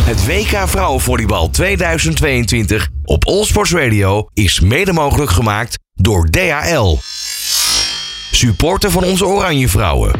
Het 0.00 0.26
WK 0.26 0.68
Vrouwenvolleybal 0.68 1.50
2022 1.50 2.88
op 3.04 3.26
Allsports 3.26 3.72
Radio 3.72 4.26
is 4.32 4.60
mede 4.60 4.92
mogelijk 4.92 5.30
gemaakt 5.30 5.78
door 5.94 6.30
DHL. 6.30 6.96
Supporter 8.30 8.90
van 8.90 9.04
onze 9.04 9.26
Oranje 9.26 9.68
Vrouwen. 9.68 10.12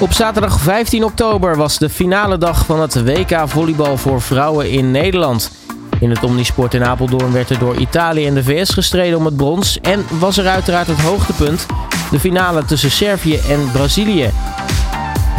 Op 0.00 0.12
zaterdag 0.12 0.60
15 0.60 1.04
oktober 1.04 1.56
was 1.56 1.78
de 1.78 1.90
finale 1.90 2.38
dag 2.38 2.66
van 2.66 2.80
het 2.80 3.04
WK 3.04 3.42
Volleybal 3.44 3.96
voor 3.96 4.22
vrouwen 4.22 4.70
in 4.70 4.90
Nederland. 4.90 5.52
In 6.00 6.10
het 6.10 6.24
Omnisport 6.24 6.74
in 6.74 6.84
Apeldoorn 6.84 7.32
werd 7.32 7.50
er 7.50 7.58
door 7.58 7.76
Italië 7.76 8.26
en 8.26 8.34
de 8.34 8.44
VS 8.44 8.70
gestreden 8.70 9.18
om 9.18 9.24
het 9.24 9.36
brons. 9.36 9.80
En 9.80 10.04
was 10.18 10.38
er 10.38 10.46
uiteraard 10.46 10.86
het 10.86 11.00
hoogtepunt, 11.00 11.66
de 12.10 12.20
finale 12.20 12.64
tussen 12.64 12.90
Servië 12.90 13.36
en 13.48 13.70
Brazilië. 13.72 14.30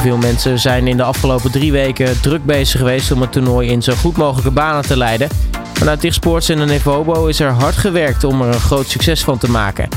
Veel 0.01 0.17
mensen 0.17 0.59
zijn 0.59 0.87
in 0.87 0.97
de 0.97 1.03
afgelopen 1.03 1.51
drie 1.51 1.71
weken 1.71 2.21
druk 2.21 2.45
bezig 2.45 2.79
geweest 2.79 3.11
om 3.11 3.21
het 3.21 3.31
toernooi 3.31 3.69
in 3.69 3.81
zo 3.81 3.93
goed 3.93 4.17
mogelijke 4.17 4.51
banen 4.51 4.81
te 4.81 4.97
leiden. 4.97 5.29
Vanuit 5.73 5.99
Tichtsports 5.99 6.49
en 6.49 6.59
de 6.59 6.65
Nevobo 6.65 7.25
is 7.25 7.39
er 7.39 7.49
hard 7.49 7.75
gewerkt 7.75 8.23
om 8.23 8.41
er 8.41 8.47
een 8.47 8.59
groot 8.59 8.87
succes 8.87 9.23
van 9.23 9.37
te 9.37 9.49
maken. 9.49 9.89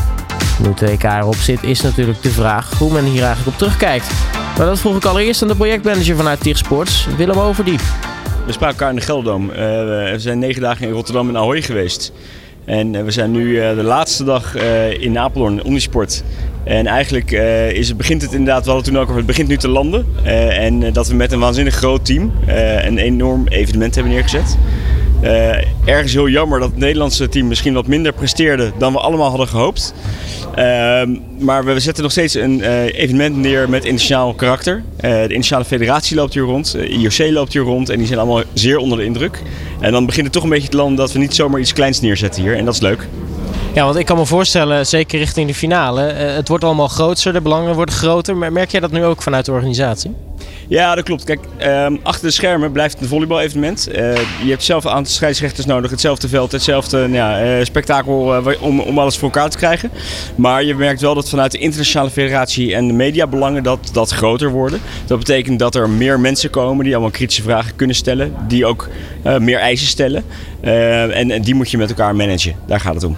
Nu 0.62 0.68
het 0.68 0.80
WK 0.80 1.02
erop 1.02 1.34
zit 1.34 1.62
is 1.62 1.80
natuurlijk 1.80 2.22
de 2.22 2.30
vraag 2.30 2.78
hoe 2.78 2.92
men 2.92 3.04
hier 3.04 3.22
eigenlijk 3.22 3.46
op 3.46 3.58
terugkijkt. 3.58 4.10
Maar 4.56 4.66
dat 4.66 4.78
vroeg 4.78 4.96
ik 4.96 5.04
allereerst 5.04 5.42
aan 5.42 5.48
de 5.48 5.56
projectmanager 5.56 6.16
vanuit 6.16 6.40
Tichtsports, 6.40 7.06
Willem 7.16 7.38
Overdiep. 7.38 7.80
We 8.46 8.52
spraken 8.52 8.76
elkaar 8.76 8.90
in 8.90 8.96
de 8.96 9.02
Gelderdoom. 9.02 9.50
Uh, 9.50 9.56
we 9.56 10.14
zijn 10.16 10.38
negen 10.38 10.62
dagen 10.62 10.86
in 10.86 10.92
Rotterdam 10.92 11.28
en 11.28 11.36
Ahoy 11.36 11.62
geweest. 11.62 12.12
En 12.64 12.94
uh, 12.94 13.02
we 13.02 13.10
zijn 13.10 13.30
nu 13.30 13.44
uh, 13.44 13.76
de 13.76 13.82
laatste 13.82 14.24
dag 14.24 14.56
in 14.98 15.18
Apeldoorn, 15.18 15.64
Omnisport. 15.64 16.22
En 16.64 16.86
eigenlijk 16.86 17.30
is 17.72 17.88
het, 17.88 17.96
begint 17.96 18.22
het 18.22 18.32
inderdaad, 18.32 18.64
we 18.64 18.70
hadden 18.70 18.92
toen 18.92 19.00
ook 19.00 19.04
over, 19.04 19.16
het 19.16 19.26
begint 19.26 19.48
nu 19.48 19.56
te 19.56 19.68
landen. 19.68 20.06
en 20.24 20.92
dat 20.92 21.08
we 21.08 21.14
met 21.14 21.32
een 21.32 21.38
waanzinnig 21.38 21.74
groot 21.74 22.04
team 22.04 22.32
een 22.84 22.98
enorm 22.98 23.46
evenement 23.48 23.94
hebben 23.94 24.12
neergezet. 24.12 24.56
Ergens 25.84 26.12
heel 26.12 26.28
jammer 26.28 26.60
dat 26.60 26.70
het 26.70 26.78
Nederlandse 26.78 27.28
team 27.28 27.46
misschien 27.48 27.74
wat 27.74 27.86
minder 27.86 28.12
presteerde 28.12 28.72
dan 28.78 28.92
we 28.92 28.98
allemaal 28.98 29.28
hadden 29.28 29.48
gehoopt. 29.48 29.94
Uh, 30.58 31.02
maar 31.38 31.64
we 31.64 31.80
zetten 31.80 32.02
nog 32.02 32.12
steeds 32.12 32.34
een 32.34 32.58
uh, 32.58 32.84
evenement 32.84 33.36
neer 33.36 33.68
met 33.68 33.84
internationaal 33.84 34.34
karakter. 34.34 34.82
de 34.96 35.06
Internationale 35.08 35.64
Federatie 35.64 36.16
loopt 36.16 36.34
hier 36.34 36.42
rond, 36.42 36.76
IOC 36.88 37.30
loopt 37.30 37.52
hier 37.52 37.62
rond 37.62 37.88
en 37.88 37.98
die 37.98 38.06
zijn 38.06 38.18
allemaal 38.18 38.42
zeer 38.52 38.76
onder 38.76 38.98
de 38.98 39.04
indruk. 39.04 39.42
En 39.80 39.92
dan 39.92 40.06
begint 40.06 40.24
het 40.24 40.32
toch 40.32 40.42
een 40.42 40.48
beetje 40.48 40.68
te 40.68 40.76
landen 40.76 40.96
dat 40.96 41.12
we 41.12 41.18
niet 41.18 41.34
zomaar 41.34 41.60
iets 41.60 41.72
kleins 41.72 42.00
neerzetten 42.00 42.42
hier 42.42 42.56
en 42.56 42.64
dat 42.64 42.74
is 42.74 42.80
leuk. 42.80 43.08
Ja, 43.74 43.84
want 43.84 43.96
ik 43.96 44.06
kan 44.06 44.16
me 44.16 44.26
voorstellen, 44.26 44.86
zeker 44.86 45.18
richting 45.18 45.48
de 45.48 45.54
finale, 45.54 46.00
het 46.00 46.48
wordt 46.48 46.64
allemaal 46.64 46.88
groter, 46.88 47.32
de 47.32 47.40
belangen 47.40 47.74
worden 47.74 47.94
groter. 47.94 48.36
Merk 48.36 48.70
jij 48.70 48.80
dat 48.80 48.90
nu 48.90 49.04
ook 49.04 49.22
vanuit 49.22 49.44
de 49.44 49.52
organisatie? 49.52 50.14
Ja, 50.68 50.94
dat 50.94 51.04
klopt. 51.04 51.24
Kijk, 51.24 51.40
um, 51.66 52.00
achter 52.02 52.26
de 52.26 52.32
schermen 52.32 52.72
blijft 52.72 52.92
het 52.92 53.02
een 53.02 53.08
volleybal-evenement. 53.08 53.88
Uh, 53.88 54.14
je 54.44 54.50
hebt 54.50 54.62
zelf 54.62 54.84
een 54.84 54.90
aantal 54.90 55.12
scheidsrechters 55.12 55.66
nodig, 55.66 55.90
hetzelfde 55.90 56.28
veld, 56.28 56.52
hetzelfde 56.52 56.98
nou 56.98 57.12
ja, 57.12 57.58
uh, 57.58 57.64
spektakel 57.64 58.48
uh, 58.48 58.62
om, 58.62 58.80
om 58.80 58.98
alles 58.98 59.16
voor 59.16 59.30
elkaar 59.30 59.50
te 59.50 59.56
krijgen. 59.56 59.90
Maar 60.34 60.64
je 60.64 60.74
merkt 60.74 61.00
wel 61.00 61.14
dat 61.14 61.28
vanuit 61.28 61.52
de 61.52 61.58
internationale 61.58 62.10
federatie 62.10 62.74
en 62.74 62.86
de 62.86 62.92
mediabelangen 62.92 63.62
dat, 63.62 63.90
dat 63.92 64.10
groter 64.10 64.50
worden. 64.50 64.80
Dat 65.06 65.18
betekent 65.18 65.58
dat 65.58 65.74
er 65.74 65.90
meer 65.90 66.20
mensen 66.20 66.50
komen 66.50 66.84
die 66.84 66.92
allemaal 66.92 67.12
kritische 67.12 67.42
vragen 67.42 67.76
kunnen 67.76 67.96
stellen, 67.96 68.34
die 68.48 68.66
ook 68.66 68.88
meer 69.38 69.58
eisen 69.58 69.86
stellen. 69.86 70.24
En, 70.60 71.30
en, 71.30 71.42
die 71.42 71.54
moet 71.54 71.70
je 71.70 71.78
met 71.78 71.88
elkaar 71.88 72.16
managen. 72.16 72.54
Daar 72.66 72.80
gaat 72.80 72.94
het 72.94 73.04
om. 73.04 73.16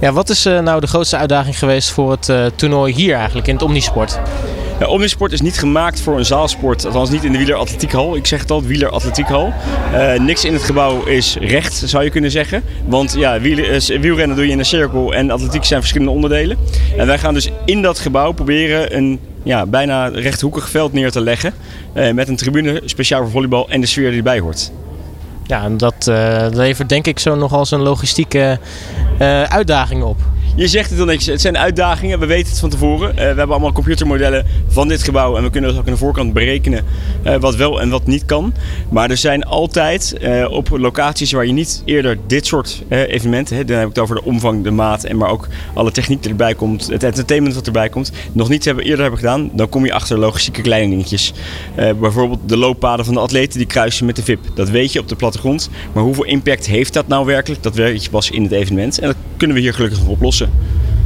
Ja, 0.00 0.12
wat 0.12 0.28
is 0.28 0.44
nou 0.44 0.80
de 0.80 0.86
grootste 0.86 1.16
uitdaging 1.16 1.58
geweest 1.58 1.90
voor 1.90 2.10
het 2.10 2.52
toernooi 2.56 2.92
hier 2.94 3.14
eigenlijk 3.14 3.46
in 3.46 3.54
het 3.54 3.62
Omnisport? 3.62 4.20
Ja, 4.80 4.86
Omnisport 4.86 5.32
is 5.32 5.40
niet 5.40 5.58
gemaakt 5.58 6.00
voor 6.00 6.18
een 6.18 6.24
zaalsport, 6.24 6.86
althans 6.86 7.10
niet 7.10 7.24
in 7.24 7.32
de 7.32 7.38
wieleratletiek 7.38 7.92
Ik 7.92 8.26
zeg 8.26 8.40
het 8.40 8.50
al, 8.50 8.62
wieleratletiek-hal. 8.62 9.52
Uh, 9.92 10.18
niks 10.18 10.44
in 10.44 10.52
het 10.52 10.62
gebouw 10.62 11.04
is 11.04 11.36
recht, 11.40 11.82
zou 11.86 12.04
je 12.04 12.10
kunnen 12.10 12.30
zeggen. 12.30 12.62
Want 12.86 13.14
ja, 13.16 13.40
wielrennen 13.40 14.36
doe 14.36 14.46
je 14.46 14.52
in 14.52 14.58
een 14.58 14.64
cirkel 14.64 15.14
en 15.14 15.30
atletiek 15.30 15.64
zijn 15.64 15.80
verschillende 15.80 16.12
onderdelen. 16.12 16.56
En 16.96 17.06
wij 17.06 17.18
gaan 17.18 17.34
dus 17.34 17.50
in 17.64 17.82
dat 17.82 17.98
gebouw 17.98 18.32
proberen 18.32 18.96
een 18.96 19.20
ja, 19.42 19.66
bijna 19.66 20.06
rechthoekig 20.06 20.70
veld 20.70 20.92
neer 20.92 21.10
te 21.10 21.20
leggen. 21.20 21.54
Uh, 21.94 22.12
met 22.12 22.28
een 22.28 22.36
tribune 22.36 22.82
speciaal 22.84 23.22
voor 23.22 23.30
volleybal 23.30 23.68
en 23.68 23.80
de 23.80 23.86
sfeer 23.86 24.08
die 24.08 24.18
erbij 24.18 24.40
hoort. 24.40 24.72
Ja, 25.46 25.62
en 25.64 25.76
dat 25.76 26.06
uh, 26.08 26.46
levert 26.50 26.88
denk 26.88 27.06
ik 27.06 27.18
zo 27.18 27.34
nogal 27.34 27.66
een 27.70 27.80
logistieke 27.80 28.58
uitdaging 29.48 30.02
op. 30.02 30.18
Je 30.56 30.68
zegt 30.68 30.90
het 30.90 30.98
al 30.98 31.04
netjes, 31.04 31.26
het 31.26 31.40
zijn 31.40 31.58
uitdagingen. 31.58 32.18
We 32.18 32.26
weten 32.26 32.50
het 32.50 32.58
van 32.58 32.70
tevoren. 32.70 33.08
Uh, 33.10 33.14
we 33.14 33.22
hebben 33.22 33.48
allemaal 33.48 33.72
computermodellen 33.72 34.46
van 34.68 34.88
dit 34.88 35.02
gebouw. 35.02 35.36
En 35.36 35.42
we 35.42 35.50
kunnen 35.50 35.70
dus 35.70 35.78
ook 35.78 35.86
aan 35.86 35.92
de 35.92 35.98
voorkant 35.98 36.32
berekenen 36.32 36.84
uh, 37.26 37.36
wat 37.36 37.56
wel 37.56 37.80
en 37.80 37.90
wat 37.90 38.06
niet 38.06 38.24
kan. 38.24 38.54
Maar 38.90 39.10
er 39.10 39.16
zijn 39.16 39.44
altijd 39.44 40.16
uh, 40.20 40.50
op 40.50 40.68
locaties 40.68 41.32
waar 41.32 41.46
je 41.46 41.52
niet 41.52 41.82
eerder 41.84 42.18
dit 42.26 42.46
soort 42.46 42.82
evenementen... 42.88 43.56
Hè, 43.56 43.64
dan 43.64 43.76
heb 43.76 43.88
ik 43.88 43.94
het 43.94 44.02
over 44.02 44.14
de 44.14 44.24
omvang, 44.24 44.64
de 44.64 44.70
maat 44.70 45.04
en 45.04 45.16
maar 45.16 45.30
ook 45.30 45.48
alle 45.74 45.90
techniek 45.90 46.22
die 46.22 46.30
erbij 46.30 46.54
komt. 46.54 46.86
Het 46.86 47.02
entertainment 47.02 47.54
wat 47.54 47.66
erbij 47.66 47.88
komt. 47.88 48.12
Nog 48.32 48.48
niet 48.48 48.64
hebben, 48.64 48.84
eerder 48.84 49.00
hebben 49.00 49.18
gedaan. 49.18 49.50
Dan 49.52 49.68
kom 49.68 49.84
je 49.84 49.92
achter 49.92 50.18
logistieke 50.18 50.62
kleine 50.62 50.90
dingetjes. 50.90 51.32
bijvoorbeeld 51.74 52.40
de 52.46 52.56
looppaden 52.56 53.04
van 53.04 53.14
de 53.14 53.20
atleten 53.20 53.58
die 53.58 53.66
kruisen 53.66 54.06
met 54.06 54.16
de 54.16 54.22
VIP. 54.22 54.40
Dat 54.54 54.68
weet 54.68 54.92
je 54.92 55.00
op 55.00 55.08
de 55.08 55.16
plattegrond. 55.16 55.70
Maar 55.92 56.02
hoeveel 56.02 56.24
impact 56.24 56.66
heeft 56.66 56.92
dat 56.92 57.08
nou 57.08 57.26
werkelijk? 57.26 57.62
Dat 57.62 57.74
weet 57.74 58.04
je 58.04 58.10
pas 58.10 58.30
in 58.30 58.42
het 58.42 58.52
evenement. 58.52 58.98
En 58.98 59.06
dat 59.06 59.16
kunnen 59.36 59.56
we 59.56 59.62
hier 59.62 59.74
gelukkig 59.74 59.98
nog 59.98 60.08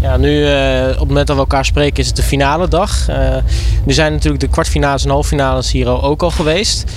Ja, 0.00 0.16
nu 0.16 0.40
uh, 0.40 0.88
op 0.88 0.98
het 0.98 1.08
moment 1.08 1.26
dat 1.26 1.36
we 1.36 1.42
elkaar 1.42 1.64
spreken 1.64 1.98
is 1.98 2.06
het 2.06 2.16
de 2.16 2.22
finale 2.22 2.68
dag. 2.68 3.08
Uh, 3.08 3.36
nu 3.84 3.92
zijn 3.92 4.12
natuurlijk 4.12 4.42
de 4.42 4.48
kwartfinales 4.48 5.04
en 5.04 5.10
halffinales 5.10 5.72
hier 5.72 6.02
ook 6.02 6.22
al 6.22 6.30
geweest. 6.30 6.92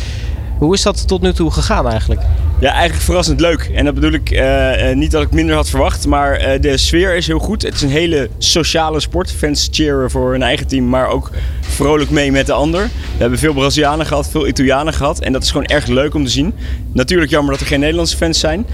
Hoe 0.57 0.73
is 0.73 0.81
dat 0.81 1.07
tot 1.07 1.21
nu 1.21 1.33
toe 1.33 1.51
gegaan 1.51 1.89
eigenlijk? 1.89 2.21
Ja, 2.59 2.71
eigenlijk 2.71 3.03
verrassend 3.03 3.39
leuk. 3.39 3.71
En 3.73 3.85
dat 3.85 3.93
bedoel 3.93 4.11
ik 4.11 4.31
uh, 4.31 4.93
niet 4.93 5.11
dat 5.11 5.21
ik 5.21 5.31
minder 5.31 5.55
had 5.55 5.69
verwacht, 5.69 6.07
maar 6.07 6.41
uh, 6.41 6.61
de 6.61 6.77
sfeer 6.77 7.15
is 7.15 7.27
heel 7.27 7.39
goed. 7.39 7.61
Het 7.61 7.73
is 7.73 7.81
een 7.81 7.89
hele 7.89 8.29
sociale 8.37 8.99
sport. 8.99 9.31
Fans 9.31 9.67
cheeren 9.71 10.11
voor 10.11 10.31
hun 10.31 10.41
eigen 10.41 10.67
team, 10.67 10.89
maar 10.89 11.07
ook 11.07 11.31
vrolijk 11.59 12.09
mee 12.09 12.31
met 12.31 12.45
de 12.45 12.53
ander. 12.53 12.81
We 12.81 13.17
hebben 13.17 13.39
veel 13.39 13.53
Brazilianen 13.53 14.05
gehad, 14.05 14.29
veel 14.29 14.47
Italianen 14.47 14.93
gehad. 14.93 15.19
En 15.19 15.33
dat 15.33 15.43
is 15.43 15.51
gewoon 15.51 15.65
erg 15.65 15.85
leuk 15.85 16.13
om 16.13 16.25
te 16.25 16.31
zien. 16.31 16.53
Natuurlijk 16.91 17.31
jammer 17.31 17.51
dat 17.51 17.61
er 17.61 17.67
geen 17.67 17.79
Nederlandse 17.79 18.17
fans 18.17 18.39
zijn. 18.39 18.65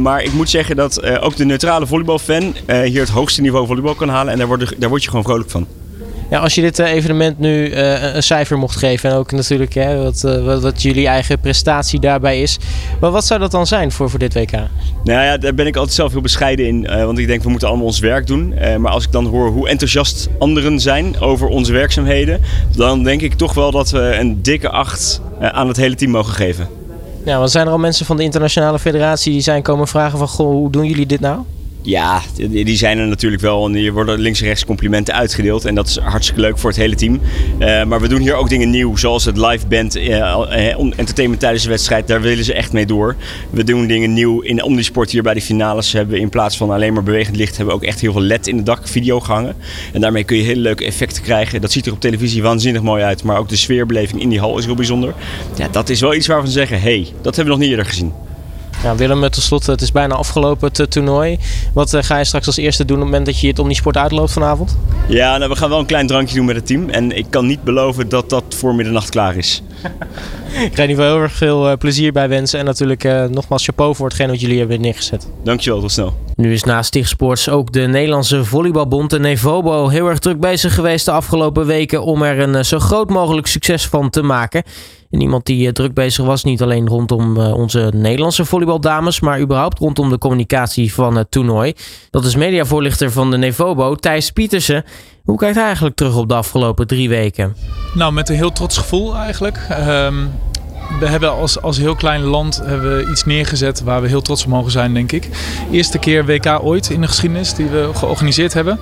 Maar 0.00 0.22
ik 0.22 0.32
moet 0.32 0.50
zeggen 0.50 0.76
dat 0.76 1.20
ook 1.20 1.36
de 1.36 1.44
neutrale 1.44 1.86
volleybalfan 1.86 2.54
hier 2.84 3.00
het 3.00 3.08
hoogste 3.08 3.40
niveau 3.40 3.66
volleybal 3.66 3.94
kan 3.94 4.08
halen. 4.08 4.32
En 4.32 4.38
daar 4.38 4.46
word, 4.46 4.74
daar 4.78 4.88
word 4.88 5.02
je 5.02 5.08
gewoon 5.08 5.24
vrolijk 5.24 5.50
van. 5.50 5.66
Ja, 6.32 6.38
als 6.38 6.54
je 6.54 6.60
dit 6.60 6.78
uh, 6.78 6.92
evenement 6.92 7.38
nu 7.38 7.70
uh, 7.70 8.14
een 8.14 8.22
cijfer 8.22 8.58
mocht 8.58 8.76
geven 8.76 9.10
en 9.10 9.16
ook 9.16 9.32
natuurlijk 9.32 9.74
hè, 9.74 10.02
wat, 10.02 10.22
uh, 10.26 10.44
wat, 10.44 10.62
wat, 10.62 10.82
jullie 10.82 11.06
eigen 11.06 11.40
prestatie 11.40 12.00
daarbij 12.00 12.42
is. 12.42 12.58
Maar 13.00 13.10
wat 13.10 13.24
zou 13.24 13.40
dat 13.40 13.50
dan 13.50 13.66
zijn 13.66 13.92
voor, 13.92 14.10
voor 14.10 14.18
dit 14.18 14.34
WK? 14.34 14.52
Nou 15.04 15.24
ja, 15.24 15.36
daar 15.38 15.54
ben 15.54 15.66
ik 15.66 15.76
altijd 15.76 15.94
zelf 15.94 16.12
heel 16.12 16.20
bescheiden 16.20 16.66
in. 16.66 16.86
want 16.86 17.18
ik 17.18 17.26
denk 17.26 17.42
we 17.42 17.50
moeten 17.50 17.68
allemaal 17.68 17.86
ons 17.86 17.98
werk 17.98 18.26
doen. 18.26 18.54
maar 18.78 18.92
als 18.92 19.04
ik 19.04 19.12
dan 19.12 19.26
hoor 19.26 19.48
hoe 19.50 19.68
enthousiast 19.68 20.28
anderen 20.38 20.80
zijn 20.80 21.20
over 21.20 21.48
onze 21.48 21.72
werkzaamheden. 21.72 22.40
Dan 22.76 23.02
denk 23.02 23.20
ik 23.20 23.34
toch 23.34 23.54
wel 23.54 23.70
dat 23.70 23.90
we 23.90 24.16
een 24.20 24.42
dikke 24.42 24.70
acht 24.70 25.20
aan 25.40 25.68
het 25.68 25.76
hele 25.76 25.94
team 25.94 26.10
mogen 26.10 26.34
geven. 26.34 26.68
Ja, 27.24 27.38
want 27.38 27.50
zijn 27.50 27.66
er 27.66 27.72
al 27.72 27.78
mensen 27.78 28.06
van 28.06 28.16
de 28.16 28.22
internationale 28.22 28.78
federatie 28.78 29.32
die 29.32 29.40
zijn 29.40 29.62
komen 29.62 29.88
vragen 29.88 30.18
van 30.18 30.28
goh, 30.28 30.50
hoe 30.50 30.70
doen 30.70 30.86
jullie 30.86 31.06
dit 31.06 31.20
nou? 31.20 31.38
Ja, 31.84 32.22
die 32.48 32.76
zijn 32.76 32.98
er 32.98 33.06
natuurlijk 33.06 33.42
wel. 33.42 33.66
En 33.66 33.74
hier 33.74 33.92
worden 33.92 34.18
links 34.18 34.40
en 34.40 34.46
rechts 34.46 34.64
complimenten 34.64 35.14
uitgedeeld. 35.14 35.64
En 35.64 35.74
dat 35.74 35.88
is 35.88 35.98
hartstikke 35.98 36.40
leuk 36.40 36.58
voor 36.58 36.70
het 36.70 36.78
hele 36.78 36.94
team. 36.94 37.20
Uh, 37.58 37.84
maar 37.84 38.00
we 38.00 38.08
doen 38.08 38.20
hier 38.20 38.34
ook 38.34 38.48
dingen 38.48 38.70
nieuw. 38.70 38.96
Zoals 38.96 39.24
het 39.24 39.36
live 39.36 39.66
band 39.66 39.96
uh, 39.96 40.78
entertainment 40.96 41.40
tijdens 41.40 41.62
de 41.62 41.68
wedstrijd. 41.68 42.08
Daar 42.08 42.20
willen 42.20 42.44
ze 42.44 42.54
echt 42.54 42.72
mee 42.72 42.86
door. 42.86 43.16
We 43.50 43.64
doen 43.64 43.86
dingen 43.86 44.12
nieuw. 44.12 44.40
In 44.40 44.62
Omnisport 44.62 45.10
hier 45.10 45.22
bij 45.22 45.34
de 45.34 45.40
finales 45.40 45.92
hebben 45.92 46.14
we 46.14 46.20
in 46.20 46.28
plaats 46.28 46.56
van 46.56 46.70
alleen 46.70 46.92
maar 46.92 47.02
bewegend 47.02 47.36
licht... 47.36 47.56
hebben 47.56 47.74
we 47.74 47.80
ook 47.80 47.86
echt 47.86 48.00
heel 48.00 48.12
veel 48.12 48.22
LED 48.22 48.46
in 48.46 48.56
de 48.56 48.62
dak 48.62 48.88
video 48.88 49.20
gehangen. 49.20 49.56
En 49.92 50.00
daarmee 50.00 50.24
kun 50.24 50.36
je 50.36 50.42
hele 50.42 50.60
leuke 50.60 50.84
effecten 50.84 51.22
krijgen. 51.22 51.60
Dat 51.60 51.72
ziet 51.72 51.86
er 51.86 51.92
op 51.92 52.00
televisie 52.00 52.42
waanzinnig 52.42 52.82
mooi 52.82 53.02
uit. 53.02 53.22
Maar 53.22 53.38
ook 53.38 53.48
de 53.48 53.56
sfeerbeleving 53.56 54.20
in 54.20 54.28
die 54.28 54.40
hal 54.40 54.58
is 54.58 54.64
heel 54.64 54.74
bijzonder. 54.74 55.14
Ja, 55.56 55.68
dat 55.68 55.88
is 55.88 56.00
wel 56.00 56.14
iets 56.14 56.26
waarvan 56.26 56.50
zeggen... 56.50 56.80
hé, 56.80 57.00
hey, 57.00 57.12
dat 57.22 57.36
hebben 57.36 57.44
we 57.44 57.50
nog 57.50 57.58
niet 57.58 57.70
eerder 57.70 57.86
gezien. 57.86 58.12
Ja, 58.82 58.96
Willem, 58.96 59.30
tenslotte, 59.30 59.70
het 59.70 59.80
is 59.80 59.92
bijna 59.92 60.14
afgelopen 60.14 60.70
het 60.72 60.90
toernooi. 60.90 61.38
Wat 61.74 61.92
uh, 61.92 62.02
ga 62.02 62.18
je 62.18 62.24
straks 62.24 62.46
als 62.46 62.56
eerste 62.56 62.84
doen 62.84 62.96
op 62.96 63.02
het 63.02 63.10
moment 63.10 63.30
dat 63.30 63.40
je 63.40 63.46
het 63.46 63.58
Omnisport 63.58 63.96
uitloopt 63.96 64.32
vanavond? 64.32 64.76
Ja, 65.08 65.38
nou, 65.38 65.50
we 65.50 65.56
gaan 65.56 65.68
wel 65.68 65.78
een 65.78 65.86
klein 65.86 66.06
drankje 66.06 66.34
doen 66.34 66.44
met 66.44 66.56
het 66.56 66.66
team. 66.66 66.88
En 66.88 67.16
ik 67.16 67.26
kan 67.30 67.46
niet 67.46 67.62
beloven 67.62 68.08
dat 68.08 68.30
dat 68.30 68.44
voor 68.48 68.74
middernacht 68.74 69.10
klaar 69.10 69.36
is. 69.36 69.62
ik 70.68 70.74
ga 70.74 70.82
in 70.82 70.88
ieder 70.88 71.04
geval 71.04 71.04
heel 71.04 71.22
erg 71.22 71.32
veel 71.32 71.70
uh, 71.70 71.76
plezier 71.76 72.12
bij 72.12 72.28
wensen. 72.28 72.58
En 72.58 72.64
natuurlijk 72.64 73.04
uh, 73.04 73.24
nogmaals 73.24 73.64
chapeau 73.64 73.94
voor 73.94 74.06
hetgeen 74.06 74.28
wat 74.28 74.40
jullie 74.40 74.58
hebben 74.58 74.80
neergezet. 74.80 75.28
Dankjewel, 75.44 75.80
tot 75.80 75.92
snel. 75.92 76.16
Nu 76.34 76.52
is 76.52 76.64
naast 76.64 76.86
Stichtsports 76.86 77.48
ook 77.48 77.72
de 77.72 77.80
Nederlandse 77.80 78.44
volleybalbond, 78.44 79.10
de 79.10 79.18
Nevobo, 79.18 79.88
heel 79.88 80.08
erg 80.08 80.18
druk 80.18 80.40
bezig 80.40 80.74
geweest 80.74 81.04
de 81.04 81.10
afgelopen 81.10 81.66
weken 81.66 82.02
om 82.02 82.22
er 82.22 82.38
een 82.38 82.64
zo 82.64 82.78
groot 82.78 83.10
mogelijk 83.10 83.46
succes 83.46 83.86
van 83.86 84.10
te 84.10 84.22
maken. 84.22 84.62
En 85.12 85.20
iemand 85.20 85.46
die 85.46 85.66
uh, 85.66 85.72
druk 85.72 85.94
bezig 85.94 86.24
was, 86.24 86.44
niet 86.44 86.62
alleen 86.62 86.88
rondom 86.88 87.36
uh, 87.36 87.54
onze 87.54 87.92
Nederlandse 87.94 88.44
volleybaldames, 88.44 89.20
maar 89.20 89.40
überhaupt 89.40 89.78
rondom 89.78 90.10
de 90.10 90.18
communicatie 90.18 90.94
van 90.94 91.16
het 91.16 91.30
toernooi. 91.30 91.72
Dat 92.10 92.24
is 92.24 92.36
mediavoorlichter 92.36 93.12
van 93.12 93.30
de 93.30 93.36
Nevobo, 93.36 93.94
Thijs 93.94 94.30
Pietersen. 94.30 94.84
Hoe 95.24 95.38
kijkt 95.38 95.54
hij 95.54 95.64
eigenlijk 95.64 95.96
terug 95.96 96.16
op 96.16 96.28
de 96.28 96.34
afgelopen 96.34 96.86
drie 96.86 97.08
weken? 97.08 97.56
Nou, 97.94 98.12
met 98.12 98.28
een 98.28 98.34
heel 98.34 98.52
trots 98.52 98.78
gevoel 98.78 99.16
eigenlijk. 99.16 99.66
Um, 99.88 100.30
we 101.00 101.08
hebben 101.08 101.32
als, 101.32 101.62
als 101.62 101.76
heel 101.76 101.94
klein 101.94 102.22
land 102.22 102.60
hebben 102.64 102.96
we 102.96 103.10
iets 103.10 103.24
neergezet 103.24 103.82
waar 103.82 104.02
we 104.02 104.08
heel 104.08 104.22
trots 104.22 104.44
op 104.44 104.50
mogen 104.50 104.70
zijn, 104.70 104.94
denk 104.94 105.12
ik. 105.12 105.28
Eerste 105.70 105.98
keer 105.98 106.24
WK 106.24 106.58
ooit 106.62 106.90
in 106.90 107.00
de 107.00 107.06
geschiedenis 107.06 107.54
die 107.54 107.66
we 107.66 107.90
georganiseerd 107.94 108.54
hebben. 108.54 108.78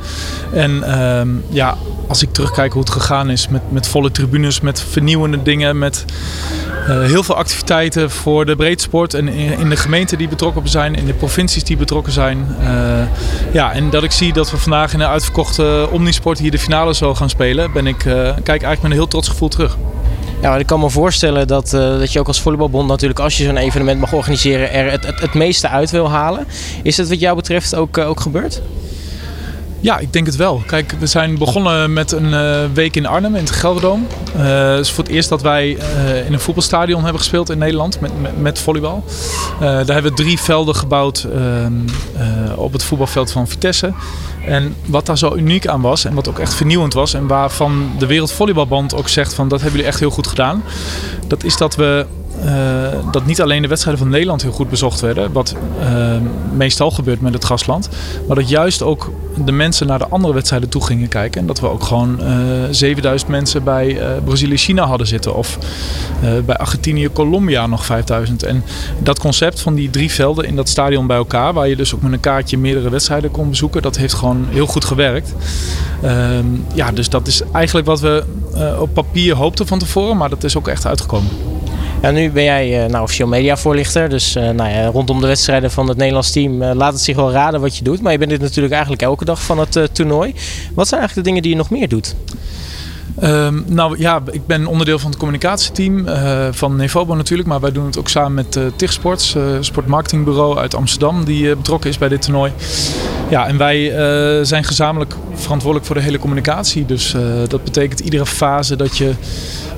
En 0.52 0.82
ehm, 0.82 1.28
ja, 1.48 1.76
als 2.08 2.22
ik 2.22 2.32
terugkijk 2.32 2.72
hoe 2.72 2.82
het 2.82 2.90
gegaan 2.90 3.30
is 3.30 3.48
met, 3.48 3.62
met 3.72 3.88
volle 3.88 4.10
tribunes, 4.10 4.60
met 4.60 4.80
vernieuwende 4.82 5.42
dingen, 5.42 5.78
met 5.78 6.04
uh, 6.88 7.02
heel 7.02 7.22
veel 7.22 7.34
activiteiten 7.34 8.10
voor 8.10 8.46
de 8.46 8.56
breedsport 8.56 9.14
en 9.14 9.28
in, 9.28 9.68
de 9.68 9.76
gemeenten 9.76 10.18
die 10.18 10.28
betrokken 10.28 10.68
zijn, 10.68 10.94
in 10.94 11.06
de 11.06 11.12
provincies 11.12 11.64
die 11.64 11.76
betrokken 11.76 12.12
zijn. 12.12 12.56
Uh, 12.60 12.68
ja, 13.52 13.72
en 13.72 13.90
dat 13.90 14.02
ik 14.02 14.12
zie 14.12 14.32
dat 14.32 14.50
we 14.50 14.56
vandaag 14.56 14.92
in 14.92 15.00
een 15.00 15.06
uitverkochte 15.06 15.88
Omnisport 15.90 16.38
hier 16.38 16.50
de 16.50 16.58
finale 16.58 16.94
zo 16.94 17.14
gaan 17.14 17.30
spelen, 17.30 17.72
ben 17.72 17.86
ik, 17.86 18.04
uh, 18.04 18.12
kijk 18.14 18.46
eigenlijk 18.46 18.82
met 18.82 18.90
een 18.90 18.96
heel 18.96 19.08
trots 19.08 19.28
gevoel 19.28 19.48
terug. 19.48 19.76
Ja, 20.42 20.56
ik 20.56 20.66
kan 20.66 20.80
me 20.80 20.90
voorstellen 20.90 21.46
dat, 21.46 21.72
uh, 21.72 21.98
dat 21.98 22.12
je 22.12 22.18
ook 22.18 22.26
als 22.26 22.40
volleybalbond 22.40 22.88
natuurlijk 22.88 23.20
als 23.20 23.36
je 23.36 23.44
zo'n 23.44 23.56
evenement 23.56 24.00
mag 24.00 24.12
organiseren 24.12 24.72
er 24.72 24.90
het, 24.90 25.06
het, 25.06 25.20
het, 25.20 25.34
meeste 25.34 25.68
uit 25.68 25.90
wil 25.90 26.10
halen. 26.10 26.46
Is 26.82 26.96
dat 26.96 27.08
wat 27.08 27.20
jou 27.20 27.36
betreft 27.36 27.74
ook, 27.74 27.96
uh, 27.96 28.08
ook 28.08 28.20
gebeurd? 28.20 28.62
Ja, 29.82 29.98
ik 29.98 30.12
denk 30.12 30.26
het 30.26 30.36
wel. 30.36 30.62
Kijk, 30.66 30.94
we 30.98 31.06
zijn 31.06 31.38
begonnen 31.38 31.92
met 31.92 32.12
een 32.12 32.32
uh, 32.32 32.60
week 32.72 32.96
in 32.96 33.06
Arnhem, 33.06 33.34
in 33.34 33.44
het 33.44 33.50
Gelderdoom. 33.50 34.06
Uh, 34.36 34.70
het 34.70 34.80
is 34.80 34.90
voor 34.90 35.04
het 35.04 35.12
eerst 35.12 35.28
dat 35.28 35.42
wij 35.42 35.76
uh, 35.76 36.26
in 36.26 36.32
een 36.32 36.40
voetbalstadion 36.40 37.02
hebben 37.02 37.20
gespeeld 37.20 37.50
in 37.50 37.58
Nederland 37.58 38.00
met, 38.00 38.20
met, 38.20 38.40
met 38.40 38.58
volleybal. 38.58 39.04
daar 39.60 39.86
hebben 39.86 40.02
we 40.02 40.12
drie 40.12 40.40
velden 40.40 40.74
gebouwd 40.74 41.26
ehm, 41.34 41.72
op 42.56 42.72
het 42.72 42.82
voetbalveld 42.82 43.32
van 43.32 43.48
Vitesse. 43.48 43.92
En 44.46 44.76
wat 44.86 45.06
daar 45.06 45.18
zo 45.18 45.34
uniek 45.34 45.66
aan 45.66 45.80
was 45.80 46.04
en 46.04 46.14
wat 46.14 46.28
ook 46.28 46.38
echt 46.38 46.54
vernieuwend 46.54 46.94
was 46.94 47.14
en 47.14 47.26
waarvan 47.26 47.90
de 47.98 48.06
Wereldvolleybalband 48.06 48.94
ook 48.94 49.08
zegt 49.08 49.34
van 49.34 49.48
dat 49.48 49.60
hebben 49.60 49.76
jullie 49.76 49.92
echt 49.92 50.00
heel 50.00 50.10
goed 50.10 50.26
gedaan. 50.26 50.62
Dat 51.26 51.44
is 51.44 51.56
dat 51.56 51.76
we 51.76 52.06
uh, 52.44 53.12
dat 53.12 53.26
niet 53.26 53.40
alleen 53.40 53.62
de 53.62 53.68
wedstrijden 53.68 54.02
van 54.02 54.12
Nederland 54.12 54.42
heel 54.42 54.52
goed 54.52 54.70
bezocht 54.70 55.00
werden, 55.00 55.32
wat 55.32 55.54
uh, 55.80 56.16
meestal 56.56 56.90
gebeurt 56.90 57.20
met 57.20 57.32
het 57.32 57.44
gastland, 57.44 57.88
maar 58.26 58.36
dat 58.36 58.48
juist 58.48 58.82
ook 58.82 59.12
de 59.44 59.52
mensen 59.52 59.86
naar 59.86 59.98
de 59.98 60.08
andere 60.08 60.34
wedstrijden 60.34 60.68
toe 60.68 60.84
gingen 60.84 61.08
kijken. 61.08 61.40
En 61.40 61.46
dat 61.46 61.60
we 61.60 61.68
ook 61.68 61.82
gewoon 61.82 62.20
uh, 62.20 62.28
7000 62.70 63.30
mensen 63.30 63.64
bij 63.64 63.98
Brazilië-China 64.24 64.86
hadden 64.86 65.06
zitten 65.06 65.34
of 65.34 65.58
bij 66.44 66.56
Argentinië-Colombia 66.56 67.66
nog 67.66 67.84
5000. 67.84 68.42
En 68.42 68.64
dat 68.98 69.18
concept 69.18 69.60
van 69.60 69.74
die 69.74 69.90
drie 69.90 70.10
velden 70.10 70.44
in 70.44 70.56
dat 70.56 70.68
stadion 70.68 71.06
bij 71.06 71.16
elkaar, 71.16 71.52
waar 71.52 71.68
je 71.68 71.76
dus 71.76 71.94
ook 71.94 72.02
met 72.02 72.12
een 72.12 72.20
kaartje 72.20 72.58
meerdere 72.58 72.90
wedstrijden 72.90 73.30
kon 73.30 73.48
bezoeken, 73.48 73.82
dat 73.82 73.96
heeft 73.96 74.14
gewoon 74.14 74.46
heel 74.48 74.66
goed 74.66 74.84
gewerkt. 74.84 75.34
Ehm, 76.02 76.46
ja, 76.74 76.92
dus 76.92 77.08
dat 77.08 77.26
is 77.26 77.42
eigenlijk 77.52 77.86
wat 77.86 78.00
we 78.00 78.24
op 78.78 78.94
papier 78.94 79.36
hoopten 79.36 79.66
van 79.66 79.78
tevoren, 79.78 80.16
maar 80.16 80.30
dat 80.30 80.44
is 80.44 80.56
ook 80.56 80.68
echt 80.68 80.86
uitgekomen. 80.86 81.30
Ja, 82.02 82.10
nu 82.10 82.30
ben 82.30 82.44
jij 82.44 82.84
uh, 82.84 82.90
nou, 82.90 83.02
officieel 83.02 83.28
mediavoorlichter. 83.28 84.08
Dus 84.08 84.36
uh, 84.36 84.50
nou 84.50 84.70
ja, 84.70 84.86
rondom 84.86 85.20
de 85.20 85.26
wedstrijden 85.26 85.70
van 85.70 85.88
het 85.88 85.96
Nederlands 85.96 86.30
team 86.30 86.62
uh, 86.62 86.70
laat 86.74 86.92
het 86.92 87.02
zich 87.02 87.16
wel 87.16 87.30
raden 87.30 87.60
wat 87.60 87.76
je 87.76 87.84
doet. 87.84 88.00
Maar 88.00 88.12
je 88.12 88.18
bent 88.18 88.30
dit 88.30 88.40
natuurlijk 88.40 88.72
eigenlijk 88.72 89.02
elke 89.02 89.24
dag 89.24 89.42
van 89.42 89.58
het 89.58 89.94
toernooi. 89.94 90.34
Wat 90.74 90.88
zijn 90.88 91.00
eigenlijk 91.00 91.14
de 91.14 91.22
dingen 91.22 91.42
die 91.42 91.50
je 91.50 91.56
nog 91.56 91.70
meer 91.70 91.88
doet? 91.88 92.14
Um, 93.22 93.64
nou 93.66 93.98
ja, 93.98 94.22
ik 94.30 94.46
ben 94.46 94.66
onderdeel 94.66 94.98
van 94.98 95.10
het 95.10 95.18
communicatieteam 95.18 95.98
uh, 95.98 96.48
van 96.50 96.76
Nevobo 96.76 97.14
natuurlijk. 97.14 97.48
Maar 97.48 97.60
wij 97.60 97.72
doen 97.72 97.86
het 97.86 97.98
ook 97.98 98.08
samen 98.08 98.34
met 98.34 98.56
uh, 98.56 98.64
TIG 98.76 98.92
Sports, 98.92 99.34
uh, 99.34 99.42
sportmarketingbureau 99.60 100.58
uit 100.58 100.74
Amsterdam, 100.74 101.24
die 101.24 101.56
betrokken 101.56 101.90
is 101.90 101.98
bij 101.98 102.08
dit 102.08 102.22
toernooi. 102.22 102.52
Ja, 103.28 103.46
en 103.46 103.56
wij 103.56 103.92
zijn 104.44 104.64
gezamenlijk 104.64 105.14
verantwoordelijk 105.34 105.86
voor 105.86 105.96
de 105.96 106.02
hele 106.02 106.18
communicatie. 106.18 106.86
Dus 106.86 107.14
dat 107.48 107.64
betekent 107.64 108.00
iedere 108.00 108.26
fase 108.26 108.76
dat 108.76 108.96
je 108.96 109.12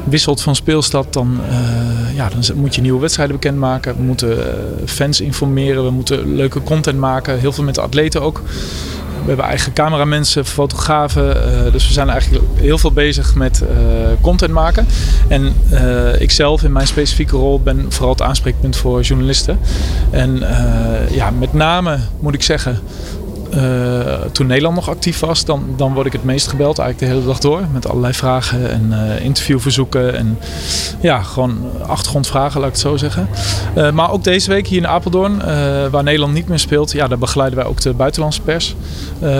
wisselt 0.04 0.42
van 0.42 0.54
speelstad, 0.54 1.12
dan, 1.12 1.40
ja, 2.14 2.28
dan 2.28 2.56
moet 2.56 2.74
je 2.74 2.80
nieuwe 2.80 3.00
wedstrijden 3.00 3.36
bekendmaken. 3.36 3.96
We 3.96 4.02
moeten 4.02 4.38
fans 4.86 5.20
informeren, 5.20 5.84
we 5.84 5.90
moeten 5.90 6.34
leuke 6.34 6.62
content 6.62 6.98
maken. 6.98 7.38
Heel 7.38 7.52
veel 7.52 7.64
met 7.64 7.74
de 7.74 7.80
atleten 7.80 8.22
ook. 8.22 8.42
We 9.22 9.28
hebben 9.28 9.46
eigen 9.46 9.72
cameramensen, 9.72 10.44
fotografen. 10.44 11.36
Uh, 11.36 11.72
dus 11.72 11.86
we 11.86 11.92
zijn 11.92 12.08
eigenlijk 12.08 12.44
heel 12.54 12.78
veel 12.78 12.92
bezig 12.92 13.34
met 13.34 13.62
uh, 13.62 13.68
content 14.20 14.52
maken. 14.52 14.86
En 15.28 15.54
uh, 15.72 16.20
ik 16.20 16.30
zelf 16.30 16.62
in 16.62 16.72
mijn 16.72 16.86
specifieke 16.86 17.36
rol 17.36 17.60
ben 17.60 17.86
vooral 17.88 18.10
het 18.10 18.22
aanspreekpunt 18.22 18.76
voor 18.76 19.00
journalisten. 19.00 19.58
En 20.10 20.42
ja, 21.10 21.30
met 21.30 21.52
name 21.52 21.98
moet 22.20 22.34
ik 22.34 22.42
zeggen, 22.42 22.80
uh, 23.54 24.20
toen 24.32 24.46
Nederland 24.46 24.74
nog 24.74 24.88
actief 24.88 25.20
was, 25.20 25.44
dan, 25.44 25.64
dan 25.76 25.94
word 25.94 26.06
ik 26.06 26.12
het 26.12 26.24
meest 26.24 26.48
gebeld 26.48 26.78
eigenlijk 26.78 27.10
de 27.10 27.18
hele 27.18 27.32
dag 27.32 27.38
door. 27.38 27.60
Met 27.72 27.88
allerlei 27.88 28.12
vragen 28.14 28.70
en 28.70 28.88
uh, 28.90 29.24
interviewverzoeken 29.24 30.16
en 30.16 30.38
ja, 31.00 31.22
gewoon 31.22 31.58
achtergrondvragen, 31.86 32.60
laat 32.60 32.68
ik 32.68 32.74
het 32.74 32.82
zo 32.82 32.96
zeggen. 32.96 33.28
Uh, 33.76 33.90
maar 33.90 34.10
ook 34.10 34.24
deze 34.24 34.50
week 34.50 34.66
hier 34.66 34.78
in 34.78 34.86
Apeldoorn, 34.86 35.38
waar 35.90 36.02
Nederland 36.02 36.32
niet 36.32 36.48
meer 36.48 36.58
speelt, 36.58 36.92
ja, 36.92 37.08
daar 37.08 37.18
begeleiden 37.18 37.58
wij 37.58 37.68
ook 37.68 37.80
de 37.80 37.92
buitenlandse 37.92 38.40
pers. 38.40 38.74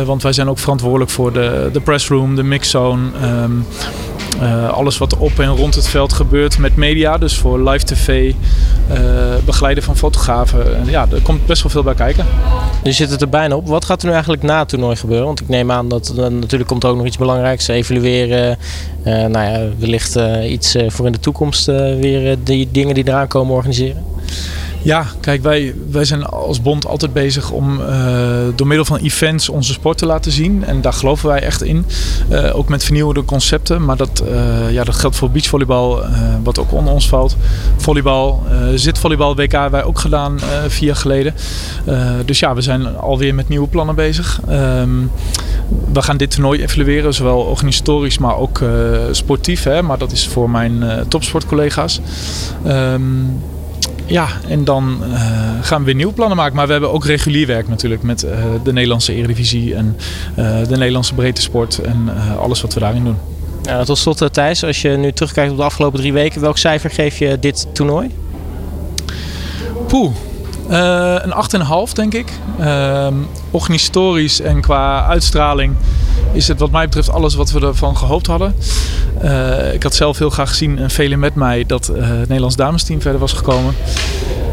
want 0.04 0.22
wij 0.22 0.32
zijn 0.32 0.48
ook 0.48 0.58
verantwoordelijk 0.58 1.10
voor 1.10 1.32
de, 1.32 1.70
de 1.72 1.80
pressroom, 1.80 2.36
de 2.36 2.42
mixzone. 2.42 3.10
Um, 3.42 3.66
uh, 4.42 4.68
alles 4.68 4.98
wat 4.98 5.16
op 5.16 5.38
en 5.38 5.48
rond 5.48 5.74
het 5.74 5.88
veld 5.88 6.12
gebeurt 6.12 6.58
met 6.58 6.76
media, 6.76 7.18
dus 7.18 7.36
voor 7.36 7.68
live 7.68 7.84
tv, 7.84 8.32
uh, 8.90 8.98
begeleiden 9.44 9.84
van 9.84 9.96
fotografen. 9.96 10.76
En 10.76 10.90
ja, 10.90 11.06
er 11.12 11.20
komt 11.20 11.46
best 11.46 11.62
wel 11.62 11.72
veel 11.72 11.82
bij 11.82 11.94
kijken. 11.94 12.26
Nu 12.82 12.92
zit 12.92 13.10
het 13.10 13.20
er 13.20 13.28
bijna 13.28 13.56
op. 13.56 13.66
Wat 13.66 13.84
gaat 13.84 14.00
er 14.00 14.06
nu 14.06 14.12
eigenlijk 14.12 14.42
na 14.42 14.58
het 14.58 14.68
toernooi 14.68 14.96
gebeuren? 14.96 15.26
Want 15.26 15.40
ik 15.40 15.48
neem 15.48 15.70
aan 15.70 15.88
dat 15.88 16.14
uh, 16.16 16.26
natuurlijk 16.26 16.70
komt 16.70 16.84
er 16.84 16.90
ook 16.90 16.96
nog 16.96 17.06
iets 17.06 17.18
belangrijks. 17.18 17.68
Evalueren, 17.68 18.58
nou 19.04 19.32
ja, 19.32 19.60
wellicht 19.78 20.18
iets 20.44 20.76
voor 20.86 21.06
in 21.06 21.12
de 21.12 21.20
toekomst 21.20 21.66
weer 21.66 22.36
die 22.44 22.68
dingen 22.72 22.94
die 22.94 23.08
eraan 23.08 23.28
komen 23.28 23.54
organiseren. 23.54 24.04
Ja, 24.82 25.06
kijk, 25.20 25.42
wij, 25.42 25.74
wij 25.90 26.04
zijn 26.04 26.24
als 26.24 26.62
bond 26.62 26.86
altijd 26.86 27.12
bezig 27.12 27.50
om 27.50 27.80
uh, 27.80 27.86
door 28.54 28.66
middel 28.66 28.84
van 28.84 28.98
events 28.98 29.48
onze 29.48 29.72
sport 29.72 29.98
te 29.98 30.06
laten 30.06 30.32
zien. 30.32 30.64
En 30.64 30.80
daar 30.80 30.92
geloven 30.92 31.28
wij 31.28 31.40
echt 31.40 31.62
in. 31.62 31.86
Uh, 32.30 32.56
ook 32.56 32.68
met 32.68 32.84
vernieuwende 32.84 33.24
concepten. 33.24 33.84
Maar 33.84 33.96
dat, 33.96 34.22
uh, 34.26 34.72
ja, 34.72 34.84
dat 34.84 34.94
geldt 34.94 35.16
voor 35.16 35.30
beachvolleybal, 35.30 36.00
wat 36.42 36.58
ook 36.58 36.72
onder 36.72 36.92
ons 36.92 37.08
valt. 37.08 37.36
Volleybal, 37.76 38.42
zitvolleybal 38.74 39.36
WK 39.36 39.52
hebben 39.52 39.70
wij 39.70 39.84
ook 39.84 39.98
gedaan 39.98 40.38
vier 40.68 40.86
jaar 40.86 40.96
geleden. 40.96 41.34
dus 42.24 42.38
ja, 42.38 42.54
we 42.54 42.60
zijn 42.60 42.96
alweer 42.96 43.34
met 43.34 43.48
nieuwe 43.48 43.68
plannen 43.68 43.94
bezig. 43.94 44.40
Um, 44.50 45.10
we 45.92 46.02
gaan 46.02 46.16
dit 46.16 46.30
toernooi 46.30 46.62
evalueren, 46.62 47.14
zowel 47.14 47.38
organisatorisch, 47.38 48.18
maar 48.18 48.36
ook 48.36 48.60
sportief. 49.10 49.62
Hè? 49.62 49.82
Maar 49.82 49.98
dat 49.98 50.12
is 50.12 50.28
voor 50.28 50.50
mijn 50.50 50.84
topsportcollega's. 51.08 52.00
Um, 52.66 53.40
ja, 54.12 54.28
en 54.48 54.64
dan 54.64 54.98
uh, 55.08 55.20
gaan 55.60 55.78
we 55.78 55.84
weer 55.84 55.94
nieuwe 55.94 56.12
plannen 56.12 56.36
maken. 56.36 56.56
Maar 56.56 56.66
we 56.66 56.72
hebben 56.72 56.92
ook 56.92 57.04
regulier 57.04 57.46
werk 57.46 57.68
natuurlijk 57.68 58.02
met 58.02 58.24
uh, 58.24 58.30
de 58.64 58.72
Nederlandse 58.72 59.14
Eredivisie 59.14 59.74
en 59.74 59.96
uh, 60.38 60.68
de 60.68 60.76
Nederlandse 60.76 61.14
breedte 61.14 61.42
sport 61.42 61.78
en 61.78 62.08
alles 62.38 62.60
wat 62.60 62.74
we 62.74 62.80
daarin 62.80 63.04
doen. 63.04 63.16
Tot 63.84 63.98
slot 63.98 64.32
Thijs, 64.32 64.64
als 64.64 64.82
je 64.82 64.88
nu 64.88 65.12
terugkijkt 65.12 65.50
op 65.50 65.56
de 65.56 65.62
afgelopen 65.62 65.98
drie 65.98 66.12
weken, 66.12 66.40
welk 66.40 66.58
cijfer 66.58 66.90
geef 66.90 67.18
je 67.18 67.38
dit 67.38 67.66
toernooi? 67.72 68.10
Poeh, 69.86 70.10
een 70.68 71.34
8,5 71.88 71.92
denk 71.92 72.14
ik. 72.14 72.32
Uh, 72.60 73.06
organisatorisch 73.50 74.40
en 74.40 74.60
qua 74.60 75.06
uitstraling 75.06 75.74
is 76.32 76.48
het 76.48 76.58
wat 76.58 76.70
mij 76.70 76.84
betreft 76.84 77.10
alles 77.10 77.34
wat 77.34 77.50
we 77.50 77.60
ervan 77.60 77.96
gehoopt 77.96 78.26
hadden. 78.26 78.54
Uh, 79.24 79.74
ik 79.74 79.82
had 79.82 79.94
zelf 79.94 80.18
heel 80.18 80.30
graag 80.30 80.48
gezien 80.48 80.78
en 80.78 80.90
velen 80.90 81.18
met 81.18 81.34
mij 81.34 81.64
dat 81.66 81.86
het 81.86 82.18
Nederlands 82.18 82.56
damesteam 82.56 83.00
verder 83.00 83.20
was 83.20 83.32
gekomen. 83.32 83.74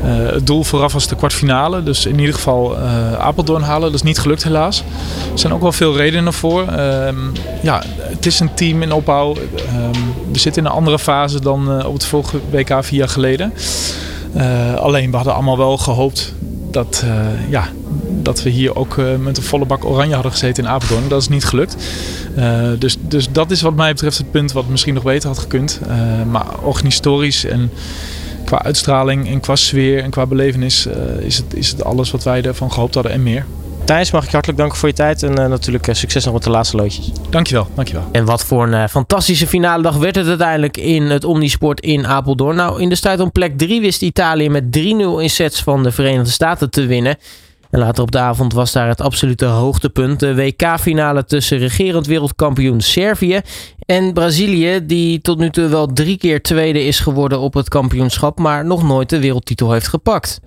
het 0.01 0.47
doel 0.47 0.63
vooraf 0.63 0.93
was 0.93 1.07
de 1.07 1.15
kwartfinale, 1.15 1.83
dus 1.83 2.05
in 2.05 2.19
ieder 2.19 2.35
geval 2.35 2.77
Apeldoorn 3.17 3.61
halen. 3.61 3.81
Dat 3.81 3.93
is 3.93 4.01
niet 4.01 4.19
gelukt 4.19 4.43
helaas. 4.43 4.83
Er 5.31 5.39
zijn 5.39 5.53
ook 5.53 5.61
wel 5.61 5.71
veel 5.71 5.97
redenen 5.97 6.33
voor. 6.33 6.67
Ehm, 6.67 7.17
ja, 7.61 7.83
het 7.97 8.25
is 8.25 8.39
een 8.39 8.53
team 8.53 8.81
in 8.81 8.91
opbouw. 8.91 9.35
Ehm, 9.35 9.99
we 10.31 10.39
zitten 10.39 10.63
in 10.63 10.69
een 10.69 10.75
andere 10.75 10.99
fase 10.99 11.41
dan 11.41 11.85
op 11.85 11.93
het 11.93 12.05
vorige 12.05 12.39
WK 12.51 12.83
vier 12.83 12.99
jaar 12.99 13.09
geleden. 13.09 13.53
Alleen 14.75 15.09
we 15.09 15.15
hadden 15.15 15.33
allemaal 15.33 15.57
wel 15.57 15.77
gehoopt 15.77 16.33
dat, 16.71 17.05
ja, 17.49 17.67
dat 18.21 18.43
we 18.43 18.49
hier 18.49 18.75
ook 18.75 18.95
uh, 18.95 19.15
met 19.15 19.37
een 19.37 19.43
volle 19.43 19.65
bak 19.65 19.85
oranje 19.85 20.13
hadden 20.13 20.31
gezeten 20.31 20.63
in 20.63 20.69
Apeldoorn. 20.69 21.07
Dat 21.07 21.21
is 21.21 21.27
niet 21.27 21.45
gelukt. 21.45 21.75
dus, 22.79 22.97
dus 22.99 23.27
dat 23.31 23.51
is 23.51 23.61
wat 23.61 23.75
mij 23.75 23.91
betreft 23.91 24.17
het 24.17 24.31
punt 24.31 24.51
wat 24.51 24.67
misschien 24.67 24.93
nog 24.93 25.03
beter 25.03 25.27
had 25.27 25.39
gekund. 25.39 25.79
maar 26.31 26.59
organisatorisch 26.61 27.45
en 27.45 27.71
qua 28.45 28.63
uitstraling 28.63 29.27
en 29.27 29.39
qua 29.39 29.55
sfeer 29.55 30.03
en 30.03 30.09
qua 30.09 30.25
belevenis 30.25 30.87
is, 31.19 31.37
het, 31.37 31.53
is 31.53 31.69
het 31.69 31.83
alles 31.83 32.11
wat 32.11 32.23
wij 32.23 32.41
ervan 32.41 32.71
gehoopt 32.71 32.93
hadden 32.93 33.11
en 33.11 33.23
meer. 33.23 33.45
Thijs, 33.89 34.11
mag 34.11 34.21
ik 34.21 34.27
je 34.27 34.33
hartelijk 34.33 34.59
danken 34.59 34.77
voor 34.77 34.87
je 34.89 34.95
tijd 34.95 35.23
en 35.23 35.39
uh, 35.39 35.45
natuurlijk 35.45 35.87
uh, 35.87 35.95
succes 35.95 36.25
nog 36.25 36.33
met 36.33 36.43
de 36.43 36.49
laatste 36.49 36.77
loodjes. 36.77 37.11
Dankjewel, 37.29 37.67
dankjewel. 37.73 38.03
En 38.11 38.25
wat 38.25 38.45
voor 38.45 38.63
een 38.63 38.73
uh, 38.73 38.87
fantastische 38.87 39.47
finale 39.47 39.83
dag 39.83 39.95
werd 39.95 40.15
het 40.15 40.27
uiteindelijk 40.27 40.77
in 40.77 41.03
het 41.03 41.23
Omnisport 41.23 41.79
in 41.79 42.07
Apeldoorn. 42.07 42.55
Nou, 42.55 42.81
in 42.81 42.89
de 42.89 42.95
strijd 42.95 43.19
om 43.19 43.31
plek 43.31 43.57
3 43.57 43.81
wist 43.81 44.01
Italië 44.01 44.49
met 44.49 44.63
3-0 44.63 44.69
in 45.19 45.29
sets 45.29 45.63
van 45.63 45.83
de 45.83 45.91
Verenigde 45.91 46.31
Staten 46.31 46.69
te 46.69 46.85
winnen. 46.85 47.17
En 47.69 47.79
later 47.79 48.03
op 48.03 48.11
de 48.11 48.19
avond 48.19 48.53
was 48.53 48.71
daar 48.71 48.87
het 48.87 49.01
absolute 49.01 49.45
hoogtepunt. 49.45 50.19
De 50.19 50.35
WK-finale 50.35 51.25
tussen 51.25 51.57
regerend 51.57 52.05
wereldkampioen 52.05 52.81
Servië 52.81 53.41
en 53.85 54.13
Brazilië, 54.13 54.85
die 54.85 55.21
tot 55.21 55.37
nu 55.37 55.49
toe 55.49 55.67
wel 55.67 55.87
drie 55.93 56.17
keer 56.17 56.41
tweede 56.41 56.83
is 56.85 56.99
geworden 56.99 57.39
op 57.39 57.53
het 57.53 57.69
kampioenschap, 57.69 58.39
maar 58.39 58.65
nog 58.65 58.83
nooit 58.83 59.09
de 59.09 59.19
wereldtitel 59.19 59.71
heeft 59.71 59.87
gepakt. 59.87 60.39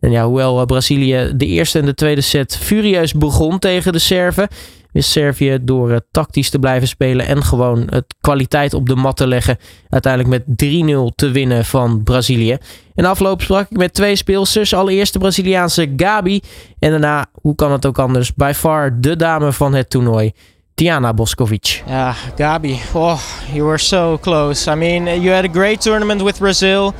En 0.00 0.10
ja, 0.10 0.26
hoewel 0.26 0.60
eh, 0.60 0.66
Brazilië 0.66 1.32
de 1.36 1.46
eerste 1.46 1.78
en 1.78 1.84
de 1.84 1.94
tweede 1.94 2.20
set 2.20 2.56
furieus 2.56 3.12
begon 3.12 3.58
tegen 3.58 3.92
de 3.92 3.98
Serven, 3.98 4.48
wist 4.92 5.10
Servië 5.10 5.58
door 5.62 5.90
uh, 5.90 5.96
tactisch 6.10 6.50
te 6.50 6.58
blijven 6.58 6.88
spelen 6.88 7.26
en 7.26 7.42
gewoon 7.42 7.86
het 7.90 8.14
kwaliteit 8.20 8.74
op 8.74 8.88
de 8.88 8.94
mat 8.94 9.16
te 9.16 9.26
leggen, 9.26 9.58
uiteindelijk 9.88 10.44
met 10.46 10.72
3-0 11.12 11.14
te 11.14 11.30
winnen 11.30 11.64
van 11.64 12.02
Brazilië. 12.02 12.56
In 12.94 13.04
afloop 13.04 13.42
sprak 13.42 13.70
ik 13.70 13.76
met 13.76 13.94
twee 13.94 14.16
speelsters. 14.16 14.74
Allereerst 14.74 15.12
de 15.12 15.18
Braziliaanse 15.18 15.92
Gabi 15.96 16.40
en 16.78 16.90
daarna, 16.90 17.26
hoe 17.32 17.54
kan 17.54 17.72
het 17.72 17.86
ook 17.86 17.98
anders, 17.98 18.34
by 18.34 18.52
far 18.54 19.00
de 19.00 19.16
dame 19.16 19.52
van 19.52 19.74
het 19.74 19.90
toernooi. 19.90 20.32
Tiana 20.74 21.14
Boskovic. 21.14 21.82
Yeah, 21.86 22.14
Gabi. 22.36 22.80
Oh, 22.92 23.20
you 23.52 23.64
were 23.64 23.78
so 23.78 24.18
close. 24.20 24.70
I 24.70 24.74
mean, 24.74 25.20
you 25.20 25.34
had 25.34 25.44
a 25.44 25.52
great 25.52 25.80
tournament 25.80 26.22
with 26.22 26.38
Brazil. 26.38 26.94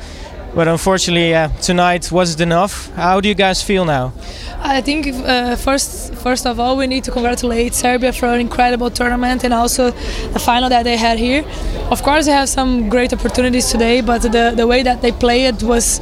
But 0.55 0.67
unfortunately, 0.67 1.33
uh, 1.33 1.47
tonight 1.61 2.11
wasn't 2.11 2.41
enough. 2.41 2.91
How 2.95 3.19
do 3.19 3.27
you 3.27 3.33
guys 3.33 3.63
feel 3.63 3.85
now? 3.85 4.13
I 4.59 4.81
think 4.81 5.07
uh, 5.07 5.55
first, 5.55 6.13
first 6.15 6.45
of 6.45 6.59
all, 6.59 6.77
we 6.77 6.85
need 6.85 7.03
to 7.05 7.11
congratulate 7.11 7.73
Serbia 7.73 8.13
for 8.13 8.27
an 8.27 8.39
incredible 8.39 8.91
tournament 8.91 9.43
and 9.43 9.53
also 9.53 9.91
the 10.31 10.39
final 10.39 10.69
that 10.69 10.83
they 10.83 10.95
had 10.95 11.17
here. 11.17 11.43
Of 11.89 12.03
course, 12.03 12.27
they 12.27 12.31
have 12.31 12.49
some 12.49 12.87
great 12.87 13.11
opportunities 13.13 13.71
today, 13.71 14.01
but 14.01 14.21
the, 14.21 14.53
the 14.55 14.67
way 14.67 14.83
that 14.83 15.01
they 15.01 15.11
played 15.11 15.63
was 15.63 15.99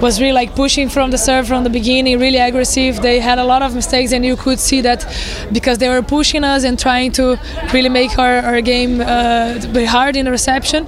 was 0.00 0.20
really 0.20 0.32
like 0.32 0.54
pushing 0.54 0.88
from 0.88 1.10
the 1.10 1.18
serve 1.18 1.48
from 1.48 1.64
the 1.64 1.70
beginning, 1.70 2.20
really 2.20 2.38
aggressive. 2.38 3.02
They 3.02 3.18
had 3.18 3.38
a 3.38 3.44
lot 3.44 3.62
of 3.62 3.74
mistakes, 3.74 4.12
and 4.12 4.24
you 4.24 4.36
could 4.36 4.60
see 4.60 4.80
that 4.82 5.04
because 5.50 5.78
they 5.78 5.88
were 5.88 6.02
pushing 6.02 6.44
us 6.44 6.62
and 6.62 6.78
trying 6.78 7.10
to 7.12 7.36
really 7.72 7.88
make 7.88 8.16
our, 8.16 8.38
our 8.38 8.60
game 8.60 9.00
uh, 9.00 9.58
be 9.72 9.84
hard 9.84 10.14
in 10.14 10.26
the 10.26 10.30
reception. 10.30 10.86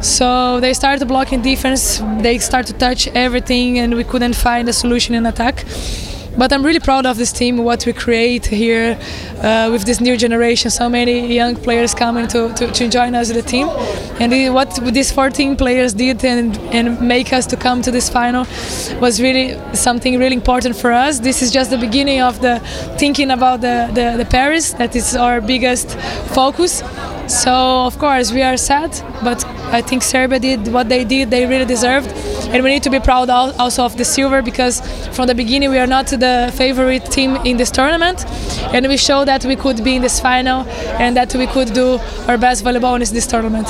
So 0.00 0.60
they 0.60 0.72
started 0.72 1.06
blocking 1.08 1.42
defense. 1.42 2.02
They 2.20 2.38
started 2.38 2.72
to 2.72 2.78
touch 2.78 3.06
everything, 3.08 3.78
and 3.78 3.94
we 3.94 4.04
couldn't 4.04 4.34
find 4.34 4.66
a 4.68 4.72
solution 4.72 5.14
in 5.14 5.26
attack. 5.26 5.66
But 6.38 6.52
I'm 6.52 6.64
really 6.64 6.80
proud 6.80 7.04
of 7.04 7.18
this 7.18 7.32
team, 7.32 7.58
what 7.58 7.84
we 7.84 7.92
create 7.92 8.46
here 8.46 8.98
uh, 9.42 9.68
with 9.70 9.84
this 9.84 10.00
new 10.00 10.16
generation. 10.16 10.70
So 10.70 10.88
many 10.88 11.34
young 11.34 11.54
players 11.56 11.92
coming 11.92 12.28
to, 12.28 12.50
to, 12.54 12.70
to 12.72 12.88
join 12.88 13.14
us 13.14 13.30
the 13.30 13.42
team, 13.42 13.68
and 14.20 14.54
what 14.54 14.74
these 14.94 15.12
14 15.12 15.56
players 15.56 15.92
did 15.92 16.24
and, 16.24 16.56
and 16.72 17.00
make 17.00 17.32
us 17.34 17.46
to 17.48 17.56
come 17.56 17.82
to 17.82 17.90
this 17.90 18.08
final 18.08 18.46
was 19.00 19.20
really 19.20 19.58
something 19.74 20.18
really 20.18 20.36
important 20.36 20.76
for 20.76 20.92
us. 20.92 21.18
This 21.18 21.42
is 21.42 21.50
just 21.50 21.70
the 21.70 21.78
beginning 21.78 22.22
of 22.22 22.40
the 22.40 22.60
thinking 22.96 23.30
about 23.32 23.60
the, 23.60 23.90
the, 23.92 24.16
the 24.16 24.30
Paris. 24.30 24.72
That 24.72 24.96
is 24.96 25.16
our 25.16 25.42
biggest 25.42 25.98
focus. 26.32 26.82
So 27.30 27.86
of 27.86 27.96
course 27.98 28.32
we 28.32 28.42
are 28.42 28.56
sad, 28.56 28.90
but 29.22 29.44
I 29.72 29.80
think 29.82 30.02
Serbia 30.02 30.40
did 30.40 30.72
what 30.72 30.88
they 30.88 31.04
did. 31.04 31.30
They 31.30 31.46
really 31.46 31.64
deserved, 31.64 32.08
and 32.52 32.64
we 32.64 32.70
need 32.70 32.82
to 32.82 32.90
be 32.90 32.98
proud 32.98 33.30
also 33.30 33.84
of 33.84 33.96
the 33.96 34.04
silver 34.04 34.42
because 34.42 34.80
from 35.14 35.28
the 35.28 35.34
beginning 35.34 35.70
we 35.70 35.78
are 35.78 35.86
not 35.86 36.08
the 36.08 36.52
favorite 36.56 37.04
team 37.04 37.36
in 37.44 37.56
this 37.56 37.70
tournament, 37.70 38.24
and 38.74 38.88
we 38.88 38.96
showed 38.96 39.26
that 39.28 39.44
we 39.44 39.54
could 39.54 39.84
be 39.84 39.94
in 39.94 40.02
this 40.02 40.18
final 40.18 40.66
and 40.98 41.16
that 41.16 41.32
we 41.36 41.46
could 41.46 41.72
do 41.72 42.00
our 42.26 42.36
best 42.36 42.64
volleyball 42.64 42.96
in 42.96 43.14
this 43.14 43.28
tournament. 43.28 43.68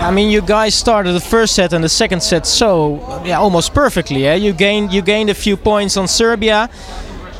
I 0.00 0.10
mean, 0.10 0.30
you 0.30 0.40
guys 0.40 0.74
started 0.74 1.12
the 1.12 1.20
first 1.20 1.54
set 1.54 1.74
and 1.74 1.84
the 1.84 1.90
second 1.90 2.22
set 2.22 2.46
so 2.46 3.22
yeah 3.26 3.38
almost 3.38 3.74
perfectly. 3.74 4.22
Yeah, 4.24 4.36
you 4.36 4.54
gained 4.54 4.90
you 4.90 5.02
gained 5.02 5.28
a 5.28 5.34
few 5.34 5.58
points 5.58 5.98
on 5.98 6.08
Serbia. 6.08 6.70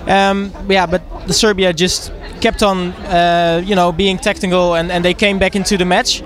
Um, 0.06 0.52
yeah, 0.68 0.84
but 0.84 1.00
Serbia 1.30 1.72
just 1.72 2.12
kept 2.42 2.62
on, 2.62 2.92
uh, 3.06 3.62
you 3.64 3.74
know, 3.74 3.92
being 3.92 4.18
technical, 4.18 4.74
and, 4.74 4.90
and 4.92 5.04
they 5.04 5.14
came 5.14 5.38
back 5.38 5.54
into 5.56 5.76
the 5.76 5.84
match. 5.84 6.20